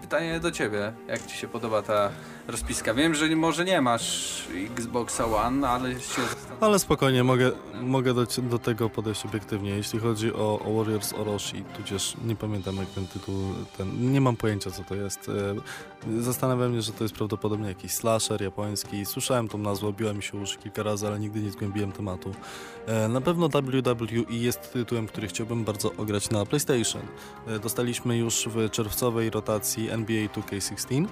pytanie 0.00 0.40
do 0.40 0.50
ciebie. 0.50 0.92
Jak 1.08 1.26
ci 1.26 1.36
się 1.36 1.48
podoba 1.48 1.82
ta 1.82 2.10
rozpiska? 2.48 2.94
Wiem, 2.94 3.14
że 3.14 3.36
może 3.36 3.64
nie 3.64 3.80
masz 3.80 4.42
Xboxa 4.72 5.24
One, 5.26 5.68
ale 5.68 5.92
się. 6.00 6.22
Ale 6.60 6.78
spokojnie, 6.78 7.24
mogę, 7.24 7.50
mogę 7.82 8.14
do, 8.14 8.26
do 8.42 8.58
tego 8.58 8.90
podejść 8.90 9.24
obiektywnie. 9.26 9.70
Jeśli 9.70 9.98
chodzi 9.98 10.34
o, 10.34 10.58
o 10.64 10.74
Warriors 10.76 11.12
Orochi, 11.12 11.62
tudzież 11.76 12.16
nie 12.24 12.36
pamiętam 12.36 12.76
jak 12.76 12.88
ten 12.88 13.06
tytuł, 13.06 13.34
ten, 13.78 14.12
nie 14.12 14.20
mam 14.20 14.36
pojęcia 14.36 14.70
co 14.70 14.84
to 14.84 14.94
jest. 14.94 15.28
E, 15.28 16.20
Zastanawiam 16.22 16.70
mnie, 16.70 16.82
że 16.82 16.92
to 16.92 17.04
jest 17.04 17.14
prawdopodobnie 17.14 17.68
jakiś 17.68 17.92
slasher 17.92 18.42
japoński. 18.42 19.06
Słyszałem 19.06 19.48
tą 19.48 19.58
nazwę, 19.58 19.92
biła 19.92 20.12
mi 20.12 20.22
się 20.22 20.38
uszy 20.38 20.58
kilka 20.58 20.82
razy, 20.82 21.06
ale 21.06 21.18
nigdy 21.20 21.40
nie 21.40 21.50
zgłębiłem 21.50 21.92
tematu. 21.92 22.34
E, 22.86 23.08
Na 23.08 23.20
pewno 23.20 23.48
WWE 23.48 24.22
jest 24.28 24.72
tytułem, 24.72 25.06
który 25.06 25.26
chciałbym 25.28 25.64
bardzo 25.64 25.92
ograć 25.96 26.30
na 26.30 26.46
PlayStation. 26.46 27.02
E, 27.46 27.58
Dostaliśmy 27.58 28.16
już 28.18 28.48
w 28.52 28.70
czerwcowej 28.70 29.30
rotacji 29.30 29.45
NBA 29.88 30.28
2K16. 30.34 31.08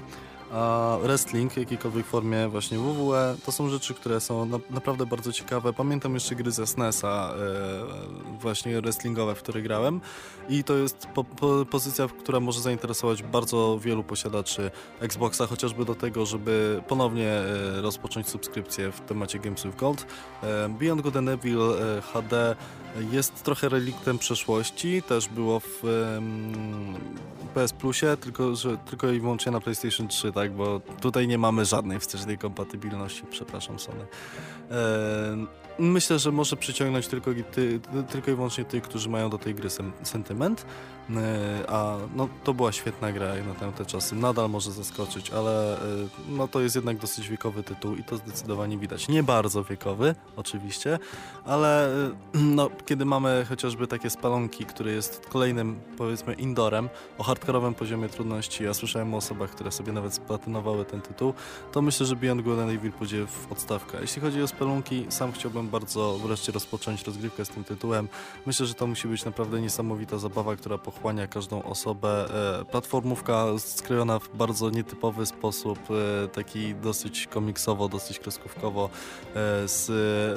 A 0.53 0.97
wrestling 1.03 1.53
w 1.53 1.57
jakiejkolwiek 1.57 2.07
formie, 2.07 2.49
właśnie 2.49 2.79
WWE, 2.79 3.37
to 3.47 3.53
są 3.53 3.69
rzeczy, 3.69 3.95
które 3.95 4.21
są 4.21 4.47
na, 4.47 4.59
naprawdę 4.71 5.07
bardzo 5.07 5.33
ciekawe. 5.33 5.73
Pamiętam 5.73 6.15
jeszcze 6.15 6.35
gry 6.35 6.51
ze 6.51 6.67
SNES-a, 6.67 7.35
e, 7.35 8.39
właśnie 8.41 8.81
wrestlingowe, 8.81 9.35
w 9.35 9.39
które 9.39 9.63
grałem 9.63 10.01
i 10.49 10.65
to 10.65 10.77
jest 10.77 11.07
po, 11.07 11.25
po, 11.25 11.67
pozycja, 11.67 12.09
która 12.09 12.41
może 12.41 12.61
zainteresować 12.61 13.23
bardzo 13.23 13.79
wielu 13.79 14.05
posiadaczy 14.05 14.71
Xboxa, 15.01 15.47
chociażby 15.47 15.85
do 15.85 15.95
tego, 15.95 16.27
żeby 16.27 16.83
ponownie 16.89 17.31
e, 17.31 17.81
rozpocząć 17.83 18.29
subskrypcję 18.29 18.93
w 18.93 19.01
temacie 19.01 19.39
Games 19.39 19.65
with 19.65 19.77
Gold. 19.77 20.07
E, 20.43 20.69
Beyond 20.69 21.03
Good 21.03 21.17
and 21.17 21.29
Evil 21.29 21.61
HD 22.13 22.57
jest 23.11 23.43
trochę 23.43 23.69
reliktem 23.69 24.19
przeszłości, 24.19 25.03
też 25.03 25.29
było 25.29 25.61
w 25.61 25.83
PS 27.55 27.73
Plusie, 27.73 28.17
tylko, 28.21 28.57
że 28.57 28.77
tylko 28.77 29.13
i 29.13 29.21
wyłącznie 29.21 29.53
na 29.53 29.61
PlayStation 29.61 30.09
3, 30.09 30.33
tak, 30.33 30.44
bo 30.53 30.81
tutaj 31.01 31.29
nie 31.29 31.39
mamy 31.39 31.65
żadnej 31.65 32.01
wstecznej 32.01 32.39
kompatybilności, 32.39 33.23
przepraszam 33.31 33.79
Sony. 33.79 34.07
Em, 34.71 35.47
Myślę, 35.79 36.19
że 36.19 36.33
może 36.33 36.57
przyciągnąć 36.57 37.09
tylko, 37.09 37.31
ty, 37.53 37.81
tylko 38.11 38.31
i 38.31 38.35
wyłącznie 38.35 38.65
tych, 38.65 38.83
którzy 38.83 39.09
mają 39.09 39.31
do 39.31 39.39
tej 39.39 39.55
gry 39.55 39.71
sen, 39.71 39.93
sentyment, 40.03 40.67
E, 41.11 41.71
a 41.71 41.97
no, 42.17 42.29
to 42.45 42.55
była 42.55 42.73
świetna 42.73 43.13
gra 43.13 43.37
jak 43.37 43.47
na 43.47 43.55
tamte 43.55 43.87
czasy. 43.87 44.17
Nadal 44.17 44.51
może 44.51 44.73
zaskoczyć, 44.73 45.31
ale 45.31 45.77
e, 45.77 45.81
no, 46.29 46.49
to 46.49 46.61
jest 46.61 46.75
jednak 46.75 46.99
dosyć 46.99 47.29
wiekowy 47.29 47.63
tytuł 47.63 47.95
i 47.95 48.05
to 48.05 48.17
zdecydowanie 48.17 48.79
widać. 48.79 49.09
Nie 49.09 49.23
bardzo 49.23 49.65
wiekowy, 49.65 50.15
oczywiście, 50.37 50.99
ale 51.45 51.89
e, 51.89 52.11
no, 52.57 52.71
kiedy 52.87 53.05
mamy 53.05 53.47
chociażby 53.49 53.87
takie 53.87 54.11
spalonki, 54.11 54.65
które 54.65 54.93
jest 54.93 55.27
kolejnym, 55.29 55.81
powiedzmy, 55.99 56.35
indorem 56.35 56.89
o 57.19 57.23
hardkorowym 57.23 57.75
poziomie 57.75 58.09
trudności, 58.09 58.65
ja 58.65 58.75
słyszałem 58.75 59.15
o 59.15 59.17
osobach, 59.17 59.51
które 59.51 59.73
sobie 59.73 59.93
nawet 59.93 60.15
splatynowały 60.25 60.85
ten 60.85 61.01
tytuł, 61.01 61.35
to 61.73 61.83
myślę, 61.83 62.07
że 62.07 62.17
Beyond 62.17 62.43
Good 62.43 62.59
and 62.59 62.71
Evil 62.71 62.93
pójdzie 62.93 63.27
w 63.27 63.53
odstawkę. 63.53 63.99
Jeśli 64.01 64.23
chodzi 64.23 64.43
o 64.43 64.47
spelunki, 64.47 65.07
sam 65.09 65.33
chciałbym 65.33 65.69
bardzo 65.69 66.19
wreszcie 66.19 66.53
rozpocząć 66.53 67.03
rozgrywkę 67.03 67.45
z 67.45 67.49
tym 67.49 67.65
tytułem. 67.65 68.09
Myślę, 68.47 68.67
że 68.67 68.75
to 68.75 68.87
musi 68.87 69.09
być 69.09 69.25
naprawdę 69.25 69.61
niesamowita 69.61 70.19
zabawa, 70.19 70.57
która 70.57 70.79
pochłania 70.79 71.27
każdą 71.27 71.63
osobę. 71.63 72.27
E, 72.61 72.65
platformówka 72.65 73.45
skrojona 73.59 74.19
w 74.19 74.37
bardzo 74.37 74.71
nietypowy 74.71 75.27
sposób, 75.27 75.79
e, 76.25 76.29
taki 76.29 76.75
dosyć 76.75 77.27
komiksowo, 77.27 77.89
dosyć 77.89 78.19
kreskówkowo, 78.19 78.91
e, 79.35 79.69
z, 79.69 79.91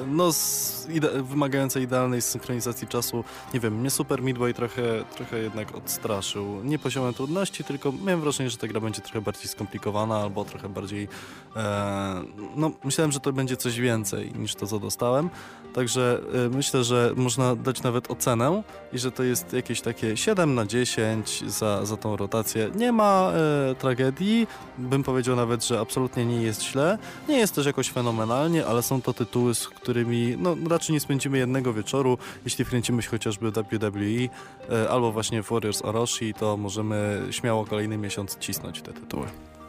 no, 0.06 0.32
z 0.32 0.88
ide 0.90 1.22
wymagającej 1.22 1.82
idealnej 1.82 2.22
synchronizacji 2.22 2.88
czasu. 2.88 3.24
Nie 3.54 3.60
wiem, 3.60 3.80
mnie 3.80 3.90
Super 3.90 4.22
Midway 4.22 4.54
trochę, 4.54 5.04
trochę 5.16 5.38
jednak 5.38 5.74
odstraszył. 5.74 6.64
Nie 6.64 6.78
poziomem 6.78 7.14
trudności, 7.14 7.64
tylko 7.64 7.92
miałem 7.92 8.20
wrażenie, 8.20 8.50
że 8.50 8.56
ta 8.56 8.66
gra 8.66 8.80
będzie 8.80 9.00
trochę 9.00 9.20
bardziej 9.20 9.48
skomplikowana 9.48 9.77
albo 10.22 10.44
trochę 10.44 10.68
bardziej. 10.68 11.08
E, 11.56 12.22
no, 12.56 12.70
myślałem, 12.84 13.12
że 13.12 13.20
to 13.20 13.32
będzie 13.32 13.56
coś 13.56 13.80
więcej 13.80 14.32
niż 14.32 14.54
to, 14.54 14.66
co 14.66 14.78
dostałem. 14.78 15.30
Także 15.74 16.20
e, 16.46 16.48
myślę, 16.48 16.84
że 16.84 17.12
można 17.16 17.56
dać 17.56 17.82
nawet 17.82 18.10
ocenę 18.10 18.62
i 18.92 18.98
że 18.98 19.12
to 19.12 19.22
jest 19.22 19.52
jakieś 19.52 19.80
takie 19.80 20.16
7 20.16 20.54
na 20.54 20.66
10 20.66 21.44
za, 21.46 21.86
za 21.86 21.96
tą 21.96 22.16
rotację. 22.16 22.70
Nie 22.74 22.92
ma 22.92 23.32
e, 23.70 23.74
tragedii, 23.74 24.46
bym 24.78 25.02
powiedział 25.02 25.36
nawet, 25.36 25.64
że 25.64 25.80
absolutnie 25.80 26.26
nie 26.26 26.42
jest 26.42 26.62
źle. 26.62 26.98
Nie 27.28 27.38
jest 27.38 27.54
też 27.54 27.66
jakoś 27.66 27.90
fenomenalnie, 27.90 28.66
ale 28.66 28.82
są 28.82 29.02
to 29.02 29.12
tytuły, 29.12 29.54
z 29.54 29.68
którymi 29.68 30.36
no, 30.38 30.56
raczej 30.68 30.92
nie 30.92 31.00
spędzimy 31.00 31.38
jednego 31.38 31.72
wieczoru. 31.72 32.18
Jeśli 32.44 32.64
wkręcimy 32.64 33.02
się 33.02 33.08
chociażby 33.08 33.50
WWE 33.50 34.28
e, 34.70 34.90
albo 34.90 35.12
właśnie 35.12 35.42
Warriors 35.42 35.82
Orochi, 35.82 36.34
to 36.34 36.56
możemy 36.56 37.22
śmiało 37.30 37.64
kolejny 37.64 37.98
miesiąc 37.98 38.38
cisnąć 38.38 38.82
te 38.82 38.92
tytuły. 38.92 39.26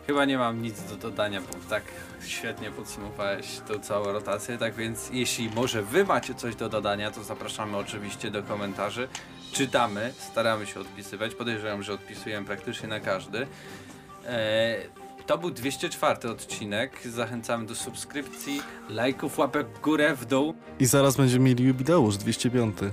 Chyba 0.10 0.26
nie 0.26 0.38
mam 0.38 0.62
nic 0.62 0.84
do 0.84 0.95
dodania, 0.95 1.41
bo 1.41 1.69
tak 1.69 1.84
świetnie 2.26 2.72
podsumowałeś 2.72 3.45
tą 3.67 3.80
całą 3.80 4.06
rotację, 4.06 4.58
tak 4.58 4.76
więc 4.76 5.10
jeśli 5.13 5.50
może 5.50 5.84
wy 5.84 6.06
macie 6.06 6.36
coś 6.36 6.56
do 6.56 6.69
dodania, 6.69 7.12
to 7.12 7.24
zapraszamy 7.24 7.78
oczywiście 7.78 8.32
do 8.32 8.43
komentarzy. 8.43 9.08
Czytamy, 9.52 10.13
staramy 10.17 10.65
się 10.65 10.80
odpisywać, 10.80 11.36
podejrzewam, 11.36 11.84
że 11.84 11.93
odpisujemy 11.93 12.48
praktycznie 12.48 12.89
na 12.89 13.00
każdy. 13.00 13.48
Eee, 14.28 14.89
to 15.26 15.38
był 15.38 15.52
204 15.52 16.30
odcinek, 16.30 17.08
zachęcamy 17.08 17.65
do 17.65 17.76
subskrypcji, 17.76 18.62
lajków, 18.89 19.38
łapek 19.38 19.67
w 19.67 19.80
górę, 19.80 20.15
w 20.15 20.26
dół. 20.26 20.54
I 20.80 20.86
zaraz 20.86 21.17
będziemy 21.17 21.45
mieli 21.45 21.63
jubileusz 21.63 22.17
205. 22.17 22.76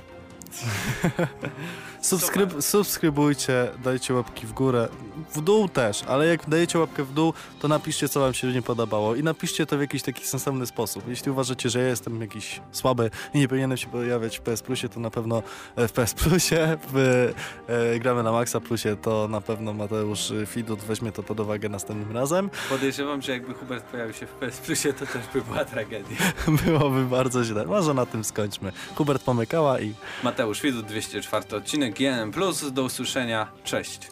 Subskryb 2.06 2.62
subskrybujcie, 2.62 3.68
dajcie 3.84 4.14
łapki 4.14 4.46
w 4.46 4.52
górę, 4.52 4.88
w 5.34 5.40
dół 5.40 5.68
też, 5.68 6.02
ale 6.02 6.26
jak 6.26 6.48
dajecie 6.48 6.78
łapkę 6.78 7.04
w 7.04 7.12
dół, 7.12 7.32
to 7.60 7.68
napiszcie 7.68 8.08
co 8.08 8.20
wam 8.20 8.34
się 8.34 8.52
nie 8.52 8.62
podobało 8.62 9.14
i 9.14 9.22
napiszcie 9.22 9.66
to 9.66 9.78
w 9.78 9.80
jakiś 9.80 10.02
taki 10.02 10.26
sensowny 10.26 10.66
sposób. 10.66 11.08
Jeśli 11.08 11.30
uważacie, 11.30 11.70
że 11.70 11.80
ja 11.80 11.88
jestem 11.88 12.20
jakiś 12.20 12.60
słaby 12.72 13.10
i 13.34 13.38
nie 13.38 13.48
powinienem 13.48 13.78
się 13.78 13.86
pojawiać 13.86 14.38
w 14.38 14.40
PS 14.40 14.62
Plusie, 14.62 14.88
to 14.88 15.00
na 15.00 15.10
pewno 15.10 15.42
w 15.76 15.92
PS 15.92 16.14
Plusie, 16.14 16.78
w 16.92 17.32
e, 17.68 17.98
gramy 17.98 18.22
na 18.22 18.32
Maxa 18.32 18.60
Plusie, 18.60 18.96
to 19.02 19.28
na 19.28 19.40
pewno 19.40 19.72
Mateusz 19.72 20.32
Fidut 20.46 20.80
weźmie 20.80 21.12
to 21.12 21.22
pod 21.22 21.40
uwagę 21.40 21.68
następnym 21.68 22.16
razem. 22.16 22.50
Podejrzewam, 22.68 23.22
że 23.22 23.32
jakby 23.32 23.54
Hubert 23.54 23.84
pojawił 23.84 24.14
się 24.14 24.26
w 24.26 24.30
PS 24.32 24.58
Plusie, 24.58 24.92
to 24.92 25.06
też 25.06 25.22
by 25.34 25.42
była 25.42 25.64
tragedia. 25.64 26.16
Byłoby 26.64 27.04
bardzo 27.04 27.44
źle. 27.44 27.64
Może 27.64 27.94
na 27.94 28.06
tym 28.06 28.24
skończmy. 28.24 28.72
Hubert 28.94 29.22
pomykała 29.22 29.80
i 29.80 29.94
Mateusz 30.22 30.62
Widut, 30.62 30.86
204 30.86 31.56
odcinek, 31.56 31.95
GNM+, 31.98 32.32
do 32.72 32.82
usłyszenia, 32.82 33.52
cześć. 33.64 34.10